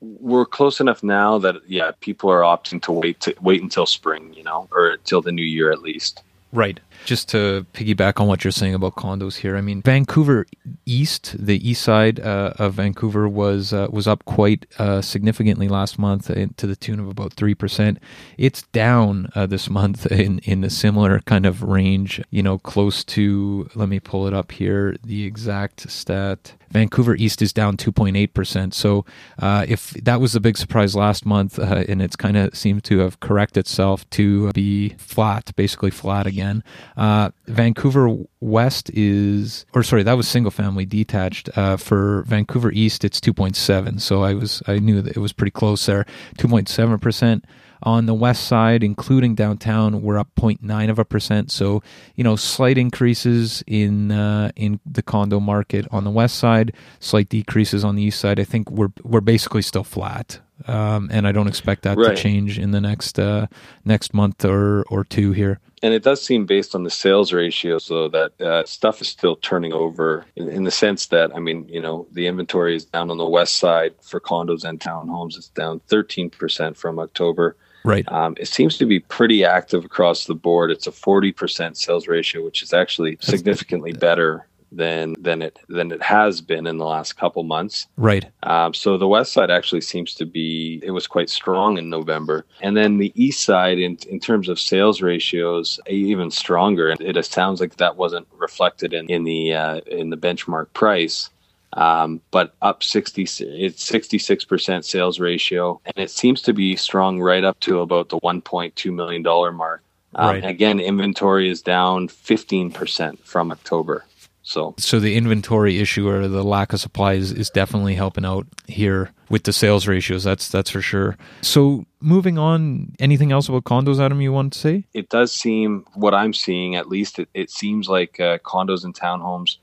We're 0.00 0.46
close 0.46 0.80
enough 0.80 1.02
now 1.02 1.38
that 1.38 1.56
yeah, 1.68 1.92
people 2.00 2.30
are 2.30 2.40
opting 2.40 2.82
to 2.82 2.92
wait 2.92 3.20
to 3.20 3.34
wait 3.40 3.62
until 3.62 3.86
spring, 3.86 4.32
you 4.34 4.42
know, 4.42 4.68
or 4.72 4.90
until 4.90 5.22
the 5.22 5.32
new 5.32 5.44
year 5.44 5.70
at 5.70 5.82
least. 5.82 6.22
Right. 6.52 6.80
Just 7.06 7.30
to 7.30 7.66
piggyback 7.72 8.20
on 8.20 8.28
what 8.28 8.44
you're 8.44 8.50
saying 8.50 8.74
about 8.74 8.94
condos 8.94 9.36
here, 9.36 9.56
I 9.56 9.62
mean 9.62 9.80
Vancouver 9.80 10.46
East, 10.84 11.34
the 11.38 11.66
east 11.68 11.82
side 11.82 12.20
uh, 12.20 12.52
of 12.58 12.74
Vancouver 12.74 13.26
was 13.26 13.72
uh, 13.72 13.88
was 13.90 14.06
up 14.06 14.24
quite 14.26 14.66
uh, 14.78 15.00
significantly 15.00 15.66
last 15.66 15.98
month 15.98 16.30
uh, 16.30 16.46
to 16.58 16.66
the 16.66 16.76
tune 16.76 17.00
of 17.00 17.08
about 17.08 17.32
three 17.32 17.54
percent. 17.54 17.98
It's 18.36 18.62
down 18.62 19.30
uh, 19.34 19.46
this 19.46 19.70
month 19.70 20.06
in 20.12 20.40
in 20.40 20.62
a 20.62 20.70
similar 20.70 21.20
kind 21.20 21.46
of 21.46 21.62
range, 21.62 22.22
you 22.30 22.42
know, 22.42 22.58
close 22.58 23.02
to. 23.04 23.68
Let 23.74 23.88
me 23.88 23.98
pull 23.98 24.26
it 24.26 24.34
up 24.34 24.52
here. 24.52 24.96
The 25.02 25.24
exact 25.24 25.90
stat. 25.90 26.54
Vancouver 26.72 27.14
East 27.14 27.42
is 27.42 27.52
down 27.52 27.76
2.8%. 27.76 28.74
So 28.74 29.04
uh, 29.38 29.66
if 29.68 29.90
that 29.90 30.20
was 30.20 30.32
the 30.32 30.40
big 30.40 30.56
surprise 30.56 30.96
last 30.96 31.26
month, 31.26 31.58
uh, 31.58 31.84
and 31.88 32.00
it's 32.02 32.16
kind 32.16 32.36
of 32.36 32.56
seemed 32.56 32.82
to 32.84 32.98
have 33.00 33.20
corrected 33.20 33.62
itself 33.62 34.08
to 34.10 34.50
be 34.52 34.90
flat, 34.98 35.52
basically 35.54 35.90
flat 35.90 36.26
again. 36.26 36.64
Uh, 36.96 37.30
Vancouver 37.46 38.16
West 38.40 38.90
is, 38.94 39.66
or 39.74 39.82
sorry, 39.82 40.02
that 40.02 40.14
was 40.14 40.26
single 40.26 40.50
family 40.50 40.86
detached. 40.86 41.50
Uh, 41.56 41.76
for 41.76 42.22
Vancouver 42.22 42.72
East, 42.72 43.04
it's 43.04 43.20
2.7. 43.20 44.00
So 44.00 44.22
I 44.22 44.34
was, 44.34 44.62
I 44.66 44.78
knew 44.78 45.02
that 45.02 45.16
it 45.16 45.20
was 45.20 45.32
pretty 45.32 45.50
close 45.50 45.84
there. 45.86 46.06
2.7%. 46.38 47.42
On 47.84 48.06
the 48.06 48.14
west 48.14 48.44
side, 48.44 48.82
including 48.82 49.34
downtown, 49.34 50.02
we're 50.02 50.18
up 50.18 50.28
0.9 50.36 50.90
of 50.90 50.98
a 50.98 51.04
percent. 51.04 51.50
So, 51.50 51.82
you 52.14 52.24
know, 52.24 52.36
slight 52.36 52.78
increases 52.78 53.64
in 53.66 54.12
uh, 54.12 54.52
in 54.56 54.80
the 54.86 55.02
condo 55.02 55.40
market 55.40 55.86
on 55.90 56.04
the 56.04 56.10
west 56.10 56.36
side, 56.36 56.74
slight 57.00 57.28
decreases 57.28 57.84
on 57.84 57.96
the 57.96 58.02
east 58.02 58.20
side. 58.20 58.38
I 58.38 58.44
think 58.44 58.70
we're 58.70 58.92
we're 59.02 59.20
basically 59.20 59.62
still 59.62 59.84
flat, 59.84 60.40
um, 60.66 61.08
and 61.12 61.26
I 61.26 61.32
don't 61.32 61.48
expect 61.48 61.82
that 61.82 61.98
right. 61.98 62.16
to 62.16 62.22
change 62.22 62.58
in 62.58 62.70
the 62.70 62.80
next 62.80 63.18
uh, 63.18 63.46
next 63.84 64.14
month 64.14 64.44
or 64.44 64.84
or 64.84 65.04
two 65.04 65.32
here. 65.32 65.58
And 65.84 65.92
it 65.92 66.04
does 66.04 66.22
seem 66.22 66.46
based 66.46 66.76
on 66.76 66.84
the 66.84 66.90
sales 66.90 67.32
ratio, 67.32 67.78
so 67.78 68.08
that 68.08 68.40
uh, 68.40 68.64
stuff 68.64 69.00
is 69.00 69.08
still 69.08 69.34
turning 69.34 69.72
over 69.72 70.24
in, 70.36 70.48
in, 70.48 70.62
the 70.62 70.70
sense 70.70 71.06
that, 71.06 71.34
I 71.34 71.40
mean, 71.40 71.68
you 71.68 71.80
know, 71.80 72.06
the 72.12 72.28
inventory 72.28 72.76
is 72.76 72.84
down 72.84 73.10
on 73.10 73.18
the 73.18 73.28
west 73.28 73.56
side 73.56 73.92
for 74.00 74.20
condos 74.20 74.62
and 74.62 74.78
townhomes. 74.78 75.36
It's 75.36 75.48
down 75.48 75.80
13% 75.88 76.76
from 76.76 77.00
October. 77.00 77.56
Right. 77.84 78.10
Um, 78.10 78.36
it 78.38 78.48
seems 78.48 78.78
to 78.78 78.86
be 78.86 79.00
pretty 79.00 79.44
active 79.44 79.84
across 79.84 80.26
the 80.26 80.34
board. 80.34 80.70
It's 80.70 80.86
a 80.86 80.92
40% 80.92 81.76
sales 81.76 82.08
ratio, 82.08 82.44
which 82.44 82.62
is 82.62 82.72
actually 82.72 83.16
That's 83.16 83.28
significantly 83.28 83.92
better 83.92 84.46
than 84.72 85.14
than 85.18 85.42
it 85.42 85.58
than 85.68 85.92
it 85.92 86.02
has 86.02 86.40
been 86.40 86.66
in 86.66 86.78
the 86.78 86.86
last 86.86 87.16
couple 87.16 87.42
months. 87.42 87.86
Right. 87.96 88.24
Um, 88.42 88.74
so 88.74 88.96
the 88.96 89.06
west 89.06 89.32
side 89.32 89.50
actually 89.50 89.82
seems 89.82 90.14
to 90.14 90.26
be 90.26 90.80
it 90.82 90.90
was 90.90 91.06
quite 91.06 91.30
strong 91.30 91.78
in 91.78 91.90
November, 91.90 92.46
and 92.60 92.76
then 92.76 92.98
the 92.98 93.12
east 93.14 93.44
side 93.44 93.78
in 93.78 93.98
in 94.08 94.18
terms 94.18 94.48
of 94.48 94.58
sales 94.58 95.02
ratios 95.02 95.78
even 95.86 96.30
stronger. 96.30 96.88
It, 96.88 97.16
it 97.16 97.24
sounds 97.26 97.60
like 97.60 97.76
that 97.76 97.96
wasn't 97.96 98.26
reflected 98.36 98.92
in 98.92 99.08
in 99.10 99.24
the 99.24 99.54
uh, 99.54 99.80
in 99.86 100.10
the 100.10 100.16
benchmark 100.16 100.72
price. 100.72 101.30
Um, 101.74 102.20
but 102.30 102.54
up 102.62 102.82
60 102.82 103.22
it's 103.22 103.90
66% 103.90 104.84
sales 104.84 105.20
ratio 105.20 105.80
and 105.86 105.94
it 105.96 106.10
seems 106.10 106.42
to 106.42 106.52
be 106.52 106.76
strong 106.76 107.20
right 107.20 107.44
up 107.44 107.58
to 107.60 107.80
about 107.80 108.10
the 108.10 108.18
1.2 108.20 108.92
million 108.92 109.22
dollar 109.22 109.52
mark. 109.52 109.82
Um, 110.14 110.26
right. 110.26 110.44
again 110.44 110.78
inventory 110.78 111.48
is 111.48 111.62
down 111.62 112.08
15% 112.08 113.18
from 113.20 113.50
october. 113.50 114.04
So 114.42 114.74
so 114.76 115.00
the 115.00 115.16
inventory 115.16 115.78
issue 115.78 116.08
or 116.08 116.28
the 116.28 116.42
lack 116.42 116.72
of 116.72 116.80
supplies 116.80 117.30
is, 117.30 117.32
is 117.32 117.50
definitely 117.50 117.94
helping 117.94 118.24
out 118.24 118.46
here 118.66 119.12
with 119.30 119.44
the 119.44 119.52
sales 119.52 119.86
ratios 119.86 120.24
that's 120.24 120.48
that's 120.48 120.68
for 120.68 120.82
sure. 120.82 121.16
So 121.40 121.86
moving 122.00 122.38
on 122.38 122.94
anything 122.98 123.32
else 123.32 123.48
about 123.48 123.64
condos 123.64 124.00
adam 124.00 124.20
you 124.20 124.32
want 124.32 124.52
to 124.52 124.58
say? 124.58 124.84
It 124.92 125.08
does 125.08 125.32
seem 125.32 125.86
what 125.94 126.12
i'm 126.12 126.34
seeing 126.34 126.74
at 126.74 126.88
least 126.88 127.18
it, 127.20 127.28
it 127.32 127.50
seems 127.50 127.88
like 127.88 128.20
uh, 128.20 128.38
condos 128.38 128.84
and 128.84 128.94
townhomes 128.94 129.56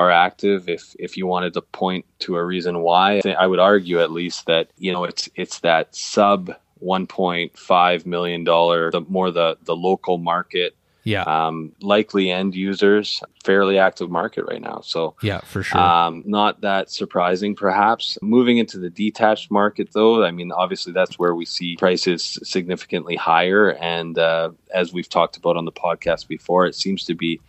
are 0.00 0.10
active. 0.10 0.66
If 0.66 0.96
if 0.98 1.16
you 1.18 1.26
wanted 1.26 1.52
to 1.54 1.60
point 1.60 2.06
to 2.20 2.36
a 2.36 2.44
reason 2.44 2.80
why, 2.80 3.20
I 3.38 3.46
would 3.46 3.58
argue 3.58 4.00
at 4.00 4.10
least 4.10 4.46
that 4.46 4.70
you 4.78 4.92
know 4.92 5.04
it's 5.04 5.28
it's 5.34 5.60
that 5.60 5.94
sub 5.94 6.50
1.5 6.82 8.06
million 8.06 8.42
dollar, 8.42 8.90
the 8.90 9.02
more 9.02 9.30
the 9.30 9.58
the 9.62 9.76
local 9.76 10.16
market. 10.16 10.74
Yeah. 11.02 11.22
Um, 11.22 11.72
likely 11.80 12.30
end 12.30 12.54
users, 12.54 13.22
fairly 13.42 13.78
active 13.78 14.10
market 14.10 14.44
right 14.44 14.60
now. 14.60 14.80
So 14.84 15.16
yeah, 15.22 15.40
for 15.40 15.62
sure. 15.62 15.80
Um, 15.80 16.22
not 16.26 16.60
that 16.60 16.90
surprising, 16.90 17.56
perhaps. 17.56 18.18
Moving 18.20 18.58
into 18.58 18.78
the 18.78 18.90
detached 18.90 19.50
market, 19.50 19.88
though, 19.94 20.22
I 20.22 20.30
mean, 20.30 20.52
obviously 20.52 20.92
that's 20.92 21.18
where 21.18 21.34
we 21.34 21.46
see 21.46 21.76
prices 21.76 22.38
significantly 22.42 23.16
higher. 23.16 23.72
And 23.80 24.18
uh, 24.18 24.50
as 24.74 24.92
we've 24.92 25.08
talked 25.08 25.38
about 25.38 25.56
on 25.56 25.64
the 25.64 25.72
podcast 25.72 26.28
before, 26.28 26.66
it 26.66 26.74
seems 26.74 27.04
to 27.06 27.14
be 27.14 27.40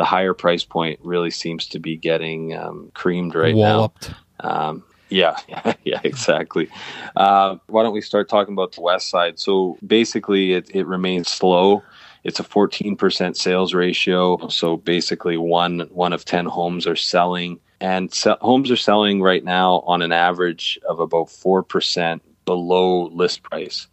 the 0.00 0.06
higher 0.06 0.32
price 0.32 0.64
point 0.64 0.98
really 1.02 1.30
seems 1.30 1.66
to 1.66 1.78
be 1.78 1.94
getting 1.94 2.56
um, 2.56 2.90
creamed 2.94 3.34
right 3.34 3.54
Walloped. 3.54 4.14
now. 4.42 4.68
Um, 4.70 4.84
yeah, 5.10 5.36
yeah, 5.84 6.00
exactly. 6.02 6.70
Uh, 7.16 7.56
why 7.66 7.82
don't 7.82 7.92
we 7.92 8.00
start 8.00 8.26
talking 8.26 8.54
about 8.54 8.72
the 8.72 8.80
west 8.80 9.10
side? 9.10 9.38
So 9.38 9.76
basically, 9.86 10.54
it, 10.54 10.74
it 10.74 10.86
remains 10.86 11.28
slow. 11.28 11.82
It's 12.24 12.40
a 12.40 12.42
14% 12.42 13.36
sales 13.36 13.74
ratio. 13.74 14.48
So 14.48 14.78
basically, 14.78 15.36
one 15.36 15.80
one 15.90 16.14
of 16.14 16.24
10 16.24 16.46
homes 16.46 16.86
are 16.86 16.96
selling, 16.96 17.60
and 17.78 18.10
se- 18.10 18.40
homes 18.40 18.70
are 18.70 18.76
selling 18.76 19.20
right 19.20 19.44
now 19.44 19.80
on 19.80 20.00
an 20.00 20.12
average 20.12 20.78
of 20.88 20.98
about 20.98 21.26
4% 21.26 22.20
below 22.46 23.08
list 23.08 23.42
price. 23.42 23.86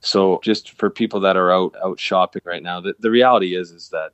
So 0.00 0.40
just 0.42 0.70
for 0.70 0.88
people 0.88 1.20
that 1.20 1.36
are 1.36 1.52
out 1.52 1.74
out 1.84 2.00
shopping 2.00 2.40
right 2.46 2.62
now, 2.62 2.80
the, 2.80 2.94
the 2.98 3.10
reality 3.10 3.54
is 3.54 3.72
is 3.72 3.90
that 3.90 4.12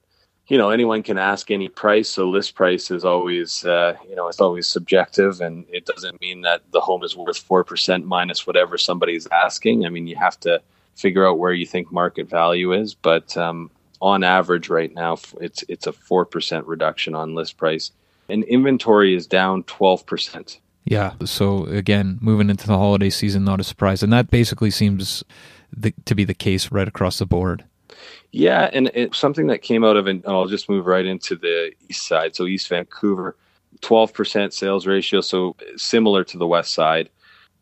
you 0.48 0.56
know 0.56 0.70
anyone 0.70 1.02
can 1.02 1.18
ask 1.18 1.50
any 1.50 1.68
price 1.68 2.08
so 2.08 2.28
list 2.28 2.54
price 2.54 2.90
is 2.90 3.04
always 3.04 3.64
uh, 3.64 3.96
you 4.08 4.14
know 4.14 4.28
it's 4.28 4.40
always 4.40 4.66
subjective 4.66 5.40
and 5.40 5.64
it 5.72 5.86
doesn't 5.86 6.20
mean 6.20 6.42
that 6.42 6.62
the 6.72 6.80
home 6.80 7.02
is 7.02 7.16
worth 7.16 7.46
4% 7.46 8.04
minus 8.04 8.46
whatever 8.46 8.78
somebody's 8.78 9.26
asking. 9.28 9.86
I 9.86 9.88
mean 9.88 10.06
you 10.06 10.16
have 10.16 10.38
to 10.40 10.60
figure 10.94 11.26
out 11.26 11.38
where 11.38 11.52
you 11.52 11.66
think 11.66 11.92
market 11.92 12.28
value 12.28 12.72
is 12.72 12.94
but 12.94 13.36
um, 13.36 13.70
on 14.00 14.24
average 14.24 14.68
right 14.68 14.94
now 14.94 15.16
it's 15.40 15.64
it's 15.68 15.86
a 15.86 15.92
4% 15.92 16.62
reduction 16.66 17.14
on 17.14 17.34
list 17.34 17.56
price 17.56 17.90
and 18.28 18.44
inventory 18.44 19.14
is 19.14 19.26
down 19.26 19.62
12% 19.64 20.58
yeah 20.84 21.12
so 21.24 21.64
again 21.64 22.18
moving 22.22 22.48
into 22.48 22.66
the 22.66 22.78
holiday 22.78 23.10
season 23.10 23.44
not 23.44 23.60
a 23.60 23.64
surprise 23.64 24.02
and 24.02 24.12
that 24.12 24.30
basically 24.30 24.70
seems 24.70 25.22
the, 25.76 25.92
to 26.04 26.14
be 26.14 26.24
the 26.24 26.34
case 26.34 26.72
right 26.72 26.88
across 26.88 27.18
the 27.18 27.26
board 27.26 27.64
yeah, 28.32 28.70
and 28.72 28.90
it's 28.94 29.18
something 29.18 29.46
that 29.48 29.62
came 29.62 29.84
out 29.84 29.96
of, 29.96 30.06
and 30.06 30.22
I'll 30.26 30.46
just 30.46 30.68
move 30.68 30.86
right 30.86 31.06
into 31.06 31.36
the 31.36 31.72
east 31.88 32.06
side. 32.06 32.36
So 32.36 32.46
East 32.46 32.68
Vancouver, 32.68 33.36
twelve 33.80 34.12
percent 34.12 34.54
sales 34.54 34.86
ratio, 34.86 35.20
so 35.20 35.56
similar 35.76 36.24
to 36.24 36.38
the 36.38 36.46
west 36.46 36.74
side. 36.74 37.10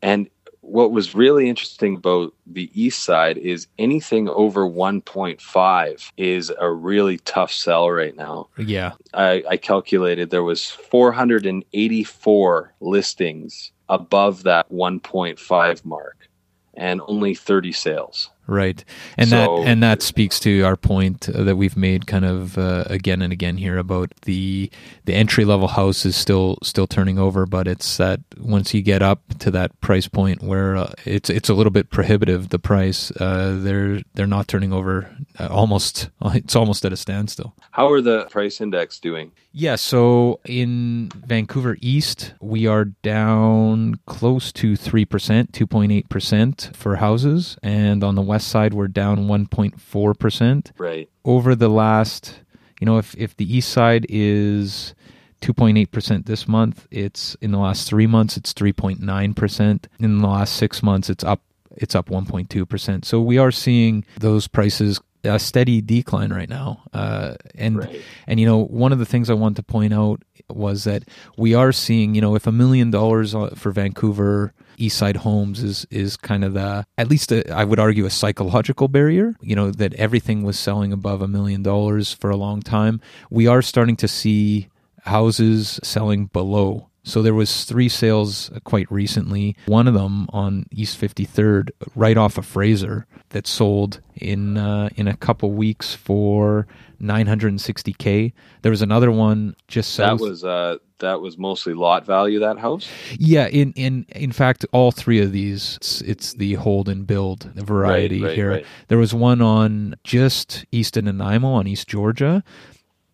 And 0.01 0.29
what 0.65 0.91
was 0.91 1.15
really 1.15 1.47
interesting 1.47 1.97
about 1.97 2.33
the 2.47 2.71
east 2.73 3.03
side 3.03 3.37
is 3.37 3.67
anything 3.77 4.27
over 4.29 4.67
1.5 4.67 6.11
is 6.17 6.51
a 6.59 6.71
really 6.71 7.19
tough 7.19 7.51
sell 7.51 7.91
right 7.91 8.15
now. 8.15 8.49
Yeah. 8.57 8.93
I, 9.13 9.43
I 9.47 9.57
calculated 9.57 10.31
there 10.31 10.41
was 10.41 10.67
484 10.69 12.73
listings 12.79 13.71
above 13.89 14.41
that 14.43 14.71
1.5 14.71 15.85
mark 15.85 16.29
and 16.73 16.99
only 17.07 17.35
30 17.35 17.71
sales. 17.71 18.31
Right, 18.47 18.83
and 19.17 19.29
so, 19.29 19.37
that 19.37 19.67
and 19.67 19.83
that 19.83 20.01
speaks 20.01 20.39
to 20.41 20.61
our 20.61 20.75
point 20.75 21.21
that 21.21 21.55
we've 21.55 21.75
made 21.75 22.05
kind 22.05 22.25
of 22.25 22.57
uh, 22.57 22.83
again 22.87 23.21
and 23.21 23.33
again 23.33 23.57
here 23.57 23.77
about 23.77 24.13
the 24.21 24.69
the 25.05 25.13
entry 25.13 25.45
level 25.45 25.67
house 25.67 26.05
is 26.05 26.15
still 26.15 26.57
still 26.61 26.87
turning 26.87 27.17
over, 27.17 27.45
but 27.45 27.67
it's 27.67 27.97
that 27.97 28.19
once 28.37 28.73
you 28.73 28.81
get 28.81 29.01
up 29.01 29.21
to 29.39 29.51
that 29.51 29.79
price 29.81 30.07
point 30.07 30.43
where 30.43 30.75
uh, 30.75 30.93
it's 31.05 31.29
it's 31.29 31.49
a 31.49 31.53
little 31.53 31.71
bit 31.71 31.89
prohibitive 31.89 32.49
the 32.49 32.59
price, 32.59 33.11
uh, 33.19 33.57
they're 33.59 34.01
they're 34.13 34.27
not 34.27 34.47
turning 34.47 34.71
over 34.71 35.09
uh, 35.39 35.47
almost 35.47 36.09
it's 36.25 36.55
almost 36.55 36.85
at 36.85 36.93
a 36.93 36.97
standstill. 36.97 37.55
How 37.71 37.91
are 37.91 38.01
the 38.01 38.25
price 38.25 38.61
index 38.61 38.99
doing? 38.99 39.31
Yeah, 39.57 39.77
so 39.77 40.41
in 40.43 41.09
Vancouver 41.15 41.77
East, 41.79 42.33
we 42.41 42.67
are 42.67 42.83
down 42.83 43.95
close 44.05 44.51
to 44.51 44.73
3%, 44.73 45.05
2.8% 45.51 46.75
for 46.75 46.97
houses. 46.97 47.57
And 47.63 48.03
on 48.03 48.15
the 48.15 48.21
west 48.21 48.34
side, 48.43 48.73
we're 48.73 48.87
down 48.87 49.27
1.4%. 49.27 50.71
Right. 50.77 51.09
Over 51.23 51.55
the 51.55 51.69
last, 51.69 52.39
you 52.79 52.85
know, 52.85 52.97
if, 52.97 53.15
if 53.15 53.35
the 53.37 53.55
east 53.55 53.69
side 53.69 54.05
is 54.09 54.93
2.8% 55.41 56.25
this 56.25 56.47
month, 56.47 56.87
it's 56.91 57.35
in 57.41 57.51
the 57.51 57.59
last 57.59 57.87
three 57.87 58.07
months, 58.07 58.37
it's 58.37 58.53
3.9%. 58.53 59.85
In 59.99 60.19
the 60.19 60.27
last 60.27 60.55
six 60.55 60.81
months, 60.81 61.09
it's 61.09 61.23
up 61.23 61.41
it's 61.77 61.93
up 61.93 62.07
1.2%. 62.07 63.03
So 63.03 63.19
we 63.19 63.37
are 63.37 63.51
seeing 63.51 64.05
those 64.17 64.47
prices 64.47 65.01
a 65.25 65.39
steady 65.39 65.81
decline 65.81 66.31
right 66.31 66.49
now. 66.49 66.83
Uh, 66.93 67.35
and 67.55 67.79
right. 67.79 68.01
and 68.27 68.39
you 68.39 68.45
know 68.45 68.57
one 68.57 68.91
of 68.91 68.99
the 68.99 69.05
things 69.05 69.29
I 69.29 69.33
want 69.33 69.55
to 69.57 69.63
point 69.63 69.93
out 69.93 70.21
was 70.49 70.83
that 70.83 71.03
we 71.37 71.53
are 71.53 71.71
seeing 71.71 72.15
you 72.15 72.21
know 72.21 72.35
if 72.35 72.47
a 72.47 72.51
million 72.51 72.91
dollars 72.91 73.33
for 73.55 73.71
Vancouver 73.71 74.53
East 74.77 74.97
Side 74.97 75.17
homes 75.17 75.63
is 75.63 75.85
is 75.89 76.17
kind 76.17 76.43
of 76.43 76.53
the 76.53 76.85
at 76.97 77.09
least 77.09 77.31
a, 77.31 77.51
I 77.51 77.63
would 77.63 77.79
argue 77.79 78.05
a 78.05 78.09
psychological 78.09 78.87
barrier. 78.87 79.35
You 79.41 79.55
know 79.55 79.71
that 79.71 79.93
everything 79.95 80.43
was 80.43 80.57
selling 80.57 80.91
above 80.91 81.21
a 81.21 81.27
million 81.27 81.63
dollars 81.63 82.11
for 82.11 82.29
a 82.29 82.37
long 82.37 82.61
time. 82.61 83.01
We 83.29 83.47
are 83.47 83.61
starting 83.61 83.95
to 83.97 84.07
see 84.07 84.69
houses 85.03 85.79
selling 85.83 86.27
below 86.27 86.89
so 87.05 87.21
there 87.21 87.35
was 87.35 87.65
three 87.65 87.87
sales 87.87 88.49
quite 88.63 88.91
recently. 88.91 89.55
One 89.67 89.87
of 89.87 89.93
them 89.93 90.27
on 90.33 90.65
East 90.71 90.99
53rd, 90.99 91.69
right 91.95 92.17
off 92.17 92.39
of 92.39 92.47
Fraser, 92.47 93.05
that 93.29 93.45
sold 93.45 94.01
in 94.15 94.57
uh, 94.57 94.89
in 94.95 95.07
a 95.07 95.15
couple 95.15 95.51
weeks 95.51 95.93
for 95.93 96.67
960k. 96.99 98.33
There 98.63 98.71
was 98.71 98.81
another 98.81 99.11
one 99.11 99.55
just 99.67 99.93
south. 99.93 100.19
That 100.19 100.25
was 100.25 100.43
uh, 100.43 100.77
that 100.97 101.21
was 101.21 101.37
mostly 101.37 101.75
lot 101.75 102.07
value. 102.07 102.39
That 102.39 102.57
house. 102.57 102.89
Yeah. 103.19 103.47
In 103.47 103.71
in 103.73 104.07
in 104.09 104.31
fact, 104.31 104.65
all 104.71 104.91
three 104.91 105.21
of 105.21 105.31
these, 105.31 105.75
it's, 105.77 106.01
it's 106.01 106.33
the 106.33 106.55
hold 106.55 106.89
and 106.89 107.05
build 107.05 107.51
variety 107.53 108.21
right, 108.21 108.29
right, 108.29 108.35
here. 108.35 108.49
Right. 108.49 108.65
There 108.87 108.97
was 108.97 109.13
one 109.13 109.43
on 109.43 109.95
just 110.03 110.65
east 110.71 110.97
of 110.97 111.03
Nanaimo 111.03 111.53
on 111.53 111.67
East 111.67 111.87
Georgia. 111.87 112.43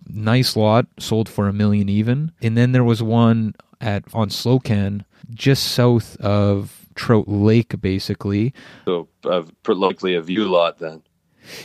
Nice 0.08 0.56
lot, 0.56 0.88
sold 0.98 1.28
for 1.28 1.50
a 1.50 1.54
million 1.54 1.90
even. 1.90 2.32
And 2.42 2.58
then 2.58 2.72
there 2.72 2.84
was 2.84 3.04
one 3.04 3.54
at 3.82 4.04
on 4.14 4.30
Slocan, 4.30 5.04
just 5.30 5.64
south 5.64 6.18
of 6.22 6.88
Trout 6.96 7.28
Lake, 7.28 7.80
basically. 7.82 8.54
So 8.86 9.08
uh, 9.26 9.44
likely 9.68 10.16
a 10.16 10.22
view 10.22 10.46
lot 10.46 10.80
then. 10.80 11.04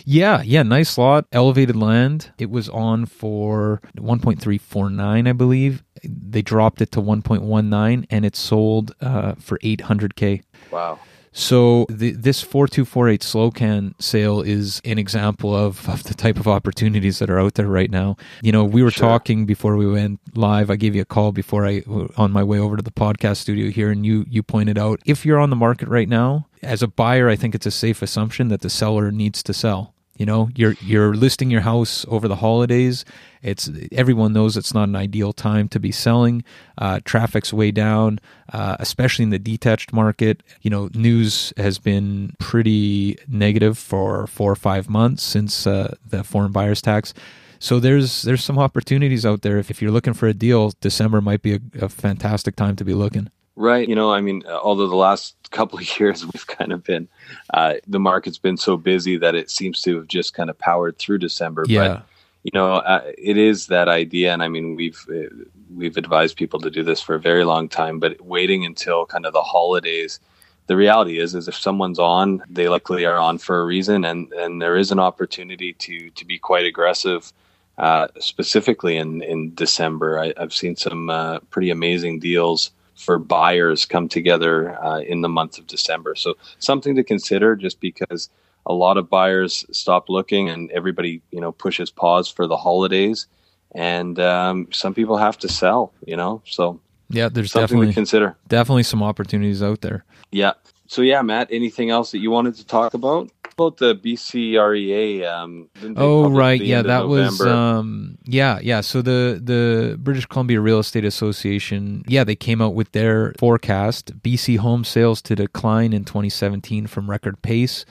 Yeah, 0.04 0.42
yeah, 0.42 0.62
nice 0.62 0.96
lot, 0.96 1.26
elevated 1.32 1.76
land. 1.76 2.32
It 2.38 2.50
was 2.50 2.68
on 2.68 3.06
for 3.06 3.80
1.349, 3.96 5.28
I 5.28 5.32
believe. 5.32 5.84
They 6.02 6.42
dropped 6.42 6.80
it 6.80 6.92
to 6.92 7.02
1.19, 7.02 8.06
and 8.08 8.24
it 8.24 8.36
sold 8.36 8.94
uh, 9.00 9.34
for 9.34 9.58
800k. 9.58 10.42
Wow. 10.70 10.98
So 11.36 11.84
the, 11.90 12.12
this 12.12 12.40
4248 12.40 13.20
Slocan 13.20 14.02
sale 14.02 14.40
is 14.40 14.80
an 14.86 14.98
example 14.98 15.54
of, 15.54 15.86
of 15.86 16.02
the 16.04 16.14
type 16.14 16.38
of 16.38 16.48
opportunities 16.48 17.18
that 17.18 17.28
are 17.28 17.38
out 17.38 17.54
there 17.56 17.68
right 17.68 17.90
now. 17.90 18.16
You 18.40 18.52
know, 18.52 18.64
we 18.64 18.82
were 18.82 18.90
sure. 18.90 19.06
talking 19.06 19.44
before 19.44 19.76
we 19.76 19.86
went 19.86 20.18
live. 20.34 20.70
I 20.70 20.76
gave 20.76 20.94
you 20.94 21.02
a 21.02 21.04
call 21.04 21.32
before 21.32 21.66
I 21.66 21.82
on 22.16 22.32
my 22.32 22.42
way 22.42 22.58
over 22.58 22.78
to 22.78 22.82
the 22.82 22.90
podcast 22.90 23.36
studio 23.36 23.70
here 23.70 23.90
and 23.90 24.06
you 24.06 24.24
you 24.30 24.42
pointed 24.42 24.78
out 24.78 25.00
if 25.04 25.26
you're 25.26 25.38
on 25.38 25.50
the 25.50 25.56
market 25.56 25.88
right 25.88 26.08
now, 26.08 26.46
as 26.62 26.82
a 26.82 26.88
buyer, 26.88 27.28
I 27.28 27.36
think 27.36 27.54
it's 27.54 27.66
a 27.66 27.70
safe 27.70 28.00
assumption 28.00 28.48
that 28.48 28.62
the 28.62 28.70
seller 28.70 29.12
needs 29.12 29.42
to 29.42 29.52
sell. 29.52 29.92
You 30.16 30.26
know, 30.26 30.48
you're 30.54 30.74
you're 30.80 31.14
listing 31.14 31.50
your 31.50 31.60
house 31.60 32.06
over 32.08 32.26
the 32.28 32.36
holidays. 32.36 33.04
It's 33.42 33.70
everyone 33.92 34.32
knows 34.32 34.56
it's 34.56 34.74
not 34.74 34.88
an 34.88 34.96
ideal 34.96 35.32
time 35.32 35.68
to 35.68 35.80
be 35.80 35.92
selling. 35.92 36.42
Uh, 36.78 37.00
traffic's 37.04 37.52
way 37.52 37.70
down, 37.70 38.18
uh, 38.52 38.76
especially 38.80 39.24
in 39.24 39.30
the 39.30 39.38
detached 39.38 39.92
market. 39.92 40.42
You 40.62 40.70
know, 40.70 40.88
news 40.94 41.52
has 41.56 41.78
been 41.78 42.34
pretty 42.38 43.18
negative 43.28 43.78
for 43.78 44.26
four 44.26 44.50
or 44.50 44.56
five 44.56 44.88
months 44.88 45.22
since 45.22 45.66
uh, 45.66 45.94
the 46.04 46.24
foreign 46.24 46.52
buyers 46.52 46.80
tax. 46.80 47.12
So 47.58 47.78
there's 47.78 48.22
there's 48.22 48.44
some 48.44 48.58
opportunities 48.58 49.24
out 49.24 49.42
there. 49.42 49.58
If, 49.58 49.70
if 49.70 49.80
you're 49.80 49.90
looking 49.90 50.14
for 50.14 50.26
a 50.26 50.34
deal, 50.34 50.72
December 50.80 51.20
might 51.20 51.42
be 51.42 51.54
a, 51.54 51.60
a 51.82 51.88
fantastic 51.88 52.56
time 52.56 52.76
to 52.76 52.84
be 52.84 52.94
looking. 52.94 53.30
Right. 53.56 53.88
You 53.88 53.94
know, 53.94 54.12
I 54.12 54.20
mean, 54.20 54.44
although 54.46 54.86
the 54.86 54.96
last 54.96 55.34
couple 55.50 55.78
of 55.80 55.98
years 55.98 56.24
we've 56.24 56.46
kind 56.46 56.72
of 56.72 56.84
been, 56.84 57.08
uh, 57.52 57.74
the 57.86 57.98
market's 57.98 58.38
been 58.38 58.58
so 58.58 58.76
busy 58.76 59.16
that 59.16 59.34
it 59.34 59.50
seems 59.50 59.80
to 59.82 59.96
have 59.96 60.06
just 60.06 60.34
kind 60.34 60.50
of 60.50 60.58
powered 60.58 60.98
through 60.98 61.18
December. 61.18 61.64
Yeah. 61.66 61.88
But, 61.88 62.06
you 62.44 62.50
know, 62.54 62.74
uh, 62.74 63.10
it 63.18 63.36
is 63.36 63.66
that 63.66 63.88
idea. 63.88 64.32
And 64.32 64.42
I 64.42 64.48
mean, 64.48 64.76
we've, 64.76 65.04
uh, 65.10 65.34
we've 65.74 65.96
advised 65.96 66.36
people 66.36 66.60
to 66.60 66.70
do 66.70 66.84
this 66.84 67.00
for 67.00 67.16
a 67.16 67.20
very 67.20 67.44
long 67.44 67.68
time, 67.68 67.98
but 67.98 68.20
waiting 68.20 68.64
until 68.64 69.04
kind 69.06 69.26
of 69.26 69.32
the 69.32 69.42
holidays, 69.42 70.20
the 70.68 70.76
reality 70.76 71.18
is, 71.18 71.34
is 71.34 71.48
if 71.48 71.56
someone's 71.56 71.98
on, 71.98 72.42
they 72.48 72.68
likely 72.68 73.04
are 73.04 73.18
on 73.18 73.38
for 73.38 73.60
a 73.60 73.64
reason. 73.64 74.04
And, 74.04 74.32
and 74.34 74.62
there 74.62 74.76
is 74.76 74.92
an 74.92 75.00
opportunity 75.00 75.72
to, 75.72 76.10
to 76.10 76.24
be 76.24 76.38
quite 76.38 76.66
aggressive. 76.66 77.32
Uh, 77.78 78.08
specifically 78.20 78.96
in, 78.96 79.22
in 79.22 79.54
December, 79.54 80.18
I, 80.18 80.32
have 80.38 80.54
seen 80.54 80.76
some 80.76 81.10
uh, 81.10 81.40
pretty 81.50 81.68
amazing 81.68 82.20
deals 82.20 82.70
for 82.96 83.18
buyers 83.18 83.84
come 83.84 84.08
together 84.08 84.82
uh, 84.82 85.00
in 85.00 85.20
the 85.20 85.28
month 85.28 85.58
of 85.58 85.66
December. 85.66 86.14
So 86.14 86.34
something 86.58 86.96
to 86.96 87.04
consider 87.04 87.54
just 87.54 87.80
because 87.80 88.28
a 88.64 88.72
lot 88.72 88.96
of 88.96 89.08
buyers 89.08 89.64
stop 89.70 90.08
looking 90.08 90.48
and 90.48 90.70
everybody, 90.72 91.22
you 91.30 91.40
know, 91.40 91.52
pushes 91.52 91.90
pause 91.90 92.28
for 92.28 92.46
the 92.46 92.56
holidays. 92.56 93.26
And 93.72 94.18
um, 94.18 94.68
some 94.72 94.94
people 94.94 95.18
have 95.18 95.38
to 95.38 95.48
sell, 95.48 95.92
you 96.06 96.16
know, 96.16 96.42
so 96.46 96.80
yeah, 97.08 97.28
there's 97.28 97.52
something 97.52 97.66
definitely 97.66 97.86
to 97.88 97.94
consider. 97.94 98.36
Definitely 98.48 98.82
some 98.82 99.02
opportunities 99.02 99.62
out 99.62 99.82
there. 99.82 100.04
Yeah. 100.32 100.54
So 100.88 101.02
yeah, 101.02 101.22
Matt, 101.22 101.48
anything 101.50 101.90
else 101.90 102.10
that 102.12 102.18
you 102.18 102.30
wanted 102.30 102.54
to 102.56 102.66
talk 102.66 102.94
about? 102.94 103.30
About 103.56 103.78
the 103.78 103.94
BCREA? 103.94 105.26
Um, 105.26 105.68
oh 105.96 106.30
right, 106.30 106.60
yeah, 106.60 106.82
that 106.82 107.08
was 107.08 107.40
um, 107.40 108.18
yeah, 108.24 108.58
yeah. 108.62 108.80
So 108.82 109.02
the 109.02 109.40
the 109.42 109.96
British 109.98 110.26
Columbia 110.26 110.60
Real 110.60 110.78
Estate 110.78 111.04
Association, 111.04 112.04
yeah, 112.06 112.24
they 112.24 112.36
came 112.36 112.60
out 112.60 112.74
with 112.74 112.92
their 112.92 113.32
forecast: 113.38 114.20
BC 114.20 114.58
home 114.58 114.84
sales 114.84 115.22
to 115.22 115.34
decline 115.34 115.92
in 115.92 116.04
2017 116.04 116.86
from 116.86 117.08
record 117.08 117.40
pace, 117.42 117.84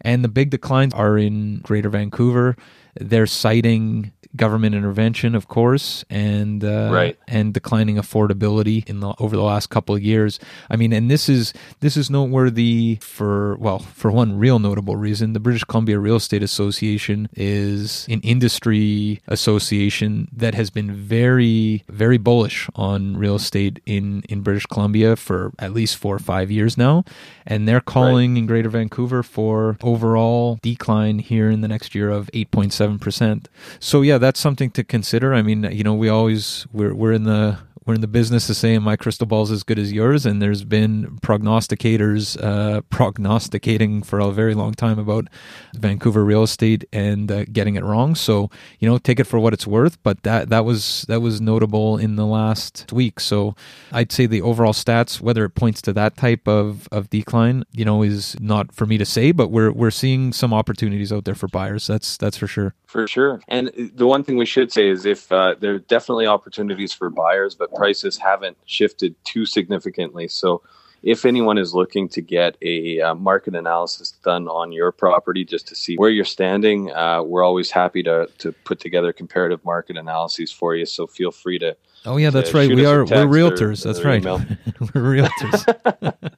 and 0.00 0.24
the 0.24 0.28
big 0.28 0.50
declines 0.50 0.92
are 0.94 1.16
in 1.16 1.60
Greater 1.60 1.88
Vancouver. 1.88 2.56
They're 2.94 3.26
citing 3.26 4.12
government 4.34 4.74
intervention, 4.74 5.34
of 5.34 5.48
course, 5.48 6.04
and 6.08 6.64
uh, 6.64 6.90
right. 6.92 7.18
and 7.28 7.52
declining 7.52 7.96
affordability 7.96 8.88
in 8.88 9.00
the 9.00 9.14
over 9.18 9.36
the 9.36 9.42
last 9.42 9.68
couple 9.68 9.94
of 9.94 10.02
years. 10.02 10.40
I 10.70 10.76
mean, 10.76 10.92
and 10.92 11.10
this 11.10 11.28
is 11.28 11.52
this 11.80 11.96
is 11.96 12.10
noteworthy 12.10 12.98
for 13.00 13.56
well, 13.56 13.80
for 13.80 14.10
one 14.10 14.38
real 14.38 14.58
notable 14.58 14.96
reason. 14.96 15.32
The 15.32 15.40
British 15.40 15.64
Columbia 15.64 15.98
Real 15.98 16.16
Estate 16.16 16.42
Association 16.42 17.28
is 17.34 18.06
an 18.08 18.20
industry 18.20 19.20
association 19.26 20.28
that 20.32 20.54
has 20.54 20.70
been 20.70 20.94
very 20.94 21.84
very 21.88 22.18
bullish 22.18 22.68
on 22.74 23.16
real 23.16 23.36
estate 23.36 23.80
in 23.86 24.22
in 24.28 24.40
British 24.40 24.66
Columbia 24.66 25.16
for 25.16 25.52
at 25.58 25.72
least 25.72 25.96
four 25.96 26.16
or 26.16 26.20
five 26.20 26.50
years 26.50 26.78
now, 26.78 27.04
and 27.46 27.68
they're 27.68 27.80
calling 27.80 28.32
right. 28.32 28.38
in 28.38 28.46
Greater 28.46 28.70
Vancouver 28.70 29.22
for 29.22 29.76
overall 29.82 30.58
decline 30.62 31.18
here 31.18 31.50
in 31.50 31.60
the 31.60 31.68
next 31.68 31.94
year 31.94 32.10
of 32.10 32.30
eight 32.32 32.50
point 32.50 32.72
seven 32.72 32.81
percent. 32.98 33.48
So 33.80 34.02
yeah 34.02 34.18
that's 34.18 34.40
something 34.40 34.70
to 34.72 34.84
consider. 34.84 35.34
I 35.34 35.42
mean, 35.42 35.64
you 35.72 35.84
know, 35.84 35.94
we 35.94 36.08
always 36.08 36.66
we're 36.72 36.94
we're 36.94 37.12
in 37.12 37.24
the 37.24 37.58
we're 37.84 37.94
in 37.94 38.00
the 38.00 38.06
business 38.06 38.48
of 38.48 38.56
saying 38.56 38.82
my 38.82 38.96
crystal 38.96 39.26
ball 39.26 39.42
is 39.42 39.50
as 39.50 39.62
good 39.62 39.78
as 39.78 39.92
yours, 39.92 40.24
and 40.24 40.40
there's 40.40 40.64
been 40.64 41.18
prognosticators 41.22 42.42
uh, 42.42 42.82
prognosticating 42.90 44.02
for 44.02 44.20
a 44.20 44.30
very 44.30 44.54
long 44.54 44.72
time 44.72 44.98
about 44.98 45.28
Vancouver 45.74 46.24
real 46.24 46.42
estate 46.42 46.84
and 46.92 47.30
uh, 47.30 47.44
getting 47.46 47.76
it 47.76 47.84
wrong. 47.84 48.14
So 48.14 48.50
you 48.78 48.88
know, 48.88 48.98
take 48.98 49.20
it 49.20 49.24
for 49.24 49.38
what 49.38 49.52
it's 49.52 49.66
worth. 49.66 50.02
But 50.02 50.22
that 50.22 50.48
that 50.50 50.64
was 50.64 51.04
that 51.08 51.20
was 51.20 51.40
notable 51.40 51.96
in 51.96 52.16
the 52.16 52.26
last 52.26 52.92
week. 52.92 53.20
So 53.20 53.54
I'd 53.90 54.12
say 54.12 54.26
the 54.26 54.42
overall 54.42 54.72
stats, 54.72 55.20
whether 55.20 55.44
it 55.44 55.50
points 55.50 55.82
to 55.82 55.92
that 55.94 56.16
type 56.16 56.46
of, 56.46 56.88
of 56.92 57.10
decline, 57.10 57.64
you 57.72 57.84
know, 57.84 58.02
is 58.02 58.36
not 58.40 58.74
for 58.74 58.86
me 58.86 58.98
to 58.98 59.04
say. 59.04 59.32
But 59.32 59.48
we're 59.48 59.72
we're 59.72 59.90
seeing 59.90 60.32
some 60.32 60.54
opportunities 60.54 61.12
out 61.12 61.24
there 61.24 61.34
for 61.34 61.48
buyers. 61.48 61.86
That's 61.86 62.16
that's 62.16 62.36
for 62.36 62.46
sure. 62.46 62.74
For 62.92 63.08
sure. 63.08 63.40
And 63.48 63.70
the 63.94 64.06
one 64.06 64.22
thing 64.22 64.36
we 64.36 64.44
should 64.44 64.70
say 64.70 64.86
is 64.86 65.06
if 65.06 65.32
uh, 65.32 65.54
there 65.58 65.72
are 65.72 65.78
definitely 65.78 66.26
opportunities 66.26 66.92
for 66.92 67.08
buyers, 67.08 67.54
but 67.54 67.74
prices 67.74 68.18
haven't 68.18 68.58
shifted 68.66 69.14
too 69.24 69.46
significantly. 69.46 70.28
So, 70.28 70.60
if 71.02 71.24
anyone 71.24 71.56
is 71.56 71.72
looking 71.72 72.06
to 72.10 72.20
get 72.20 72.58
a 72.60 73.00
uh, 73.00 73.14
market 73.14 73.54
analysis 73.54 74.10
done 74.22 74.46
on 74.46 74.72
your 74.72 74.92
property 74.92 75.42
just 75.42 75.66
to 75.68 75.74
see 75.74 75.96
where 75.96 76.10
you're 76.10 76.26
standing, 76.26 76.92
uh, 76.92 77.22
we're 77.22 77.42
always 77.42 77.70
happy 77.70 78.02
to, 78.02 78.28
to 78.36 78.52
put 78.52 78.78
together 78.78 79.10
comparative 79.10 79.64
market 79.64 79.96
analyses 79.96 80.52
for 80.52 80.76
you. 80.76 80.84
So, 80.84 81.06
feel 81.06 81.30
free 81.30 81.58
to. 81.60 81.74
Oh 82.04 82.16
yeah, 82.16 82.30
that's 82.30 82.52
right. 82.52 82.68
We 82.68 82.84
are 82.84 83.04
we're 83.04 83.26
realtors. 83.26 83.84
Or, 83.84 83.92
that's 83.92 84.00
or 84.00 84.08
right. 84.08 84.24
we're 84.94 85.28
realtors. 85.28 86.30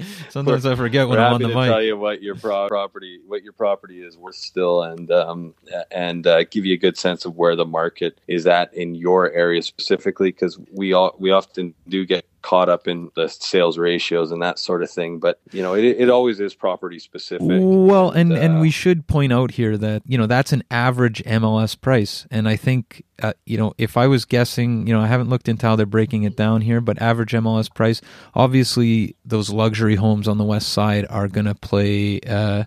Sometimes 0.30 0.64
I 0.64 0.74
forget 0.74 1.08
when 1.08 1.18
I'm 1.18 1.34
on 1.34 1.42
the 1.42 1.48
mic. 1.48 1.68
Tell 1.68 1.82
you 1.82 1.96
what 1.96 2.22
your 2.22 2.34
pro- 2.34 2.68
property, 2.68 3.20
what 3.26 3.42
your 3.42 3.52
property 3.52 4.02
is 4.02 4.16
worth 4.16 4.36
still, 4.36 4.82
and 4.82 5.10
um, 5.10 5.54
and 5.90 6.26
uh, 6.26 6.44
give 6.44 6.64
you 6.64 6.74
a 6.74 6.78
good 6.78 6.96
sense 6.96 7.24
of 7.24 7.36
where 7.36 7.56
the 7.56 7.66
market 7.66 8.20
is 8.26 8.46
at 8.46 8.72
in 8.74 8.94
your 8.94 9.30
area 9.32 9.62
specifically, 9.62 10.30
because 10.30 10.58
we 10.72 10.92
all 10.94 11.14
we 11.18 11.30
often 11.30 11.74
do 11.88 12.06
get 12.06 12.24
caught 12.42 12.68
up 12.68 12.88
in 12.88 13.10
the 13.14 13.28
sales 13.28 13.78
ratios 13.78 14.32
and 14.32 14.42
that 14.42 14.58
sort 14.58 14.82
of 14.82 14.90
thing. 14.90 15.18
But 15.18 15.40
you 15.52 15.62
know, 15.62 15.74
it, 15.74 15.84
it 15.84 16.10
always 16.10 16.40
is 16.40 16.54
property 16.54 16.98
specific. 16.98 17.46
Well, 17.48 18.10
and 18.10 18.32
and, 18.32 18.32
uh, 18.32 18.42
and 18.42 18.60
we 18.60 18.70
should 18.70 19.06
point 19.06 19.32
out 19.32 19.52
here 19.52 19.76
that 19.76 20.02
you 20.06 20.18
know 20.18 20.26
that's 20.26 20.52
an 20.52 20.62
average 20.70 21.22
MLS 21.24 21.80
price, 21.80 22.26
and 22.30 22.48
I 22.48 22.56
think 22.56 23.04
uh, 23.22 23.32
you 23.46 23.56
know 23.56 23.72
if 23.78 23.96
I 23.96 24.06
was 24.06 24.24
guessing, 24.24 24.86
you 24.86 24.92
know, 24.92 25.00
I 25.00 25.06
haven't 25.06 25.30
looked 25.30 25.48
into 25.48 25.66
how 25.66 25.76
they're 25.76 25.86
breaking 25.86 26.24
it 26.24 26.36
down 26.36 26.60
here, 26.60 26.80
but 26.80 27.00
average 27.00 27.32
MLS 27.32 27.72
price, 27.72 28.00
obviously 28.34 29.16
those 29.24 29.50
luxury 29.50 29.96
homes 29.96 30.28
on 30.28 30.38
the 30.38 30.44
west 30.44 30.68
side 30.70 31.06
are 31.08 31.28
going 31.28 31.46
to 31.46 31.54
play. 31.54 32.20
Uh, 32.20 32.64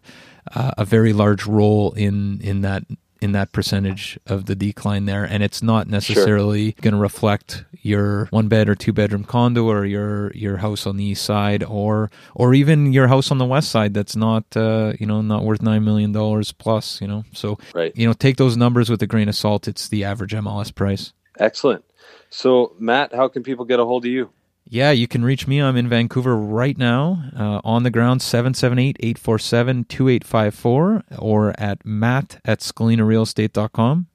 uh, 0.54 0.72
a 0.78 0.86
very 0.86 1.12
large 1.12 1.48
role 1.48 1.91
in 1.94 2.39
in 2.41 2.62
that 2.62 2.84
in 3.26 3.32
that 3.32 3.52
percentage 3.52 4.20
of 4.28 4.46
the 4.46 4.56
decline 4.56 5.06
there 5.06 5.24
and 5.24 5.42
it's 5.42 5.64
not 5.64 5.88
necessarily 5.88 6.66
sure. 6.66 6.82
going 6.82 6.94
to 6.94 7.00
reflect 7.00 7.66
your 7.82 8.28
one 8.28 8.48
bed 8.48 8.70
or 8.70 8.76
two 8.76 8.94
bedroom 8.94 9.24
condo 9.24 9.66
or 9.66 9.84
your 9.84 10.32
your 10.34 10.58
house 10.58 10.86
on 10.86 10.96
the 10.96 11.04
east 11.04 11.26
side 11.26 11.64
or 11.64 12.12
or 12.36 12.54
even 12.54 12.94
your 12.94 13.08
house 13.08 13.32
on 13.32 13.40
the 13.40 13.46
west 13.46 13.72
side 13.72 13.96
that's 13.96 14.16
not 14.16 14.46
uh, 14.56 14.94
you 15.00 15.08
know 15.08 15.22
not 15.22 15.44
worth 15.44 15.64
9 15.64 15.84
million 15.84 16.12
dollars 16.12 16.52
plus 16.52 17.02
you 17.02 17.08
know? 17.08 17.24
So 17.34 17.58
right. 17.74 17.92
you 17.96 18.06
know 18.06 18.14
take 18.14 18.38
those 18.38 18.56
numbers 18.56 18.92
with 18.92 19.02
a 19.02 19.08
grain 19.08 19.28
of 19.28 19.36
salt. 19.36 19.68
It's 19.68 19.90
the 19.90 20.04
average 20.04 20.34
MLS 20.34 20.74
price. 20.74 21.12
Excellent. 21.40 21.84
So 22.30 22.76
Matt 22.78 23.12
how 23.12 23.28
can 23.28 23.42
people 23.42 23.66
get 23.66 23.80
a 23.80 23.86
hold 23.86 24.06
of 24.06 24.12
you 24.12 24.30
yeah, 24.67 24.91
you 24.91 25.08
can 25.08 25.23
reach 25.23 25.47
me. 25.47 25.62
I'm 25.62 25.78
in 25.78 25.88
Vancouver 25.88 26.36
right 26.36 26.75
now, 26.78 27.23
uh, 27.38 27.62
on 27.63 27.84
the 27.84 27.91
ground, 27.91 28.21
778-847-2854, 28.21 31.04
or 31.19 31.54
at 31.60 31.86
matt 31.86 32.41
at 32.43 32.62
scalinarealestate.com. 32.62 34.08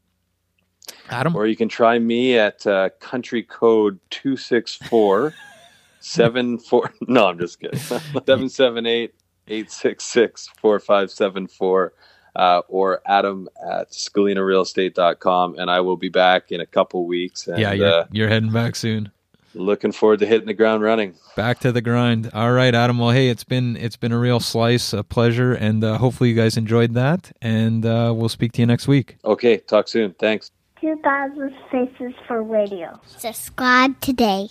Adam? 1.08 1.36
Or 1.36 1.46
you 1.46 1.54
can 1.56 1.68
try 1.68 2.00
me 2.00 2.36
at 2.36 2.66
uh, 2.66 2.90
country 2.98 3.44
code 3.44 4.00
264 4.10 5.32
74. 6.00 6.94
No, 7.06 7.28
I'm 7.28 7.38
just 7.38 7.60
kidding. 7.60 7.78
778 7.78 9.14
866 9.46 10.48
4574. 10.60 11.92
Uh, 12.36 12.62
or 12.68 13.02
Adam 13.06 13.48
at 13.68 13.90
scalinarealestate.com. 13.90 15.58
And 15.58 15.68
I 15.70 15.80
will 15.80 15.96
be 15.96 16.08
back 16.08 16.52
in 16.52 16.60
a 16.60 16.66
couple 16.66 17.04
weeks. 17.06 17.48
And, 17.48 17.58
yeah, 17.58 17.72
you're, 17.72 17.92
uh, 17.92 18.06
you're 18.12 18.28
heading 18.28 18.52
back 18.52 18.76
soon 18.76 19.10
looking 19.54 19.92
forward 19.92 20.20
to 20.20 20.26
hitting 20.26 20.46
the 20.46 20.54
ground 20.54 20.82
running. 20.82 21.14
Back 21.36 21.58
to 21.60 21.72
the 21.72 21.80
grind. 21.80 22.30
All 22.32 22.52
right, 22.52 22.74
Adam. 22.74 22.98
Well, 22.98 23.10
hey, 23.10 23.28
it's 23.28 23.44
been 23.44 23.76
it's 23.76 23.96
been 23.96 24.12
a 24.12 24.18
real 24.18 24.40
slice, 24.40 24.92
a 24.92 25.02
pleasure, 25.02 25.52
and 25.52 25.82
uh, 25.82 25.98
hopefully 25.98 26.30
you 26.30 26.36
guys 26.36 26.56
enjoyed 26.56 26.94
that. 26.94 27.32
And 27.40 27.84
uh, 27.84 28.12
we'll 28.16 28.28
speak 28.28 28.52
to 28.52 28.62
you 28.62 28.66
next 28.66 28.88
week. 28.88 29.16
Okay, 29.24 29.58
talk 29.58 29.88
soon. 29.88 30.14
Thanks. 30.14 30.50
2000 30.80 31.54
Faces 31.70 32.14
for 32.26 32.42
Radio. 32.42 32.98
Subscribe 33.04 34.00
today. 34.00 34.48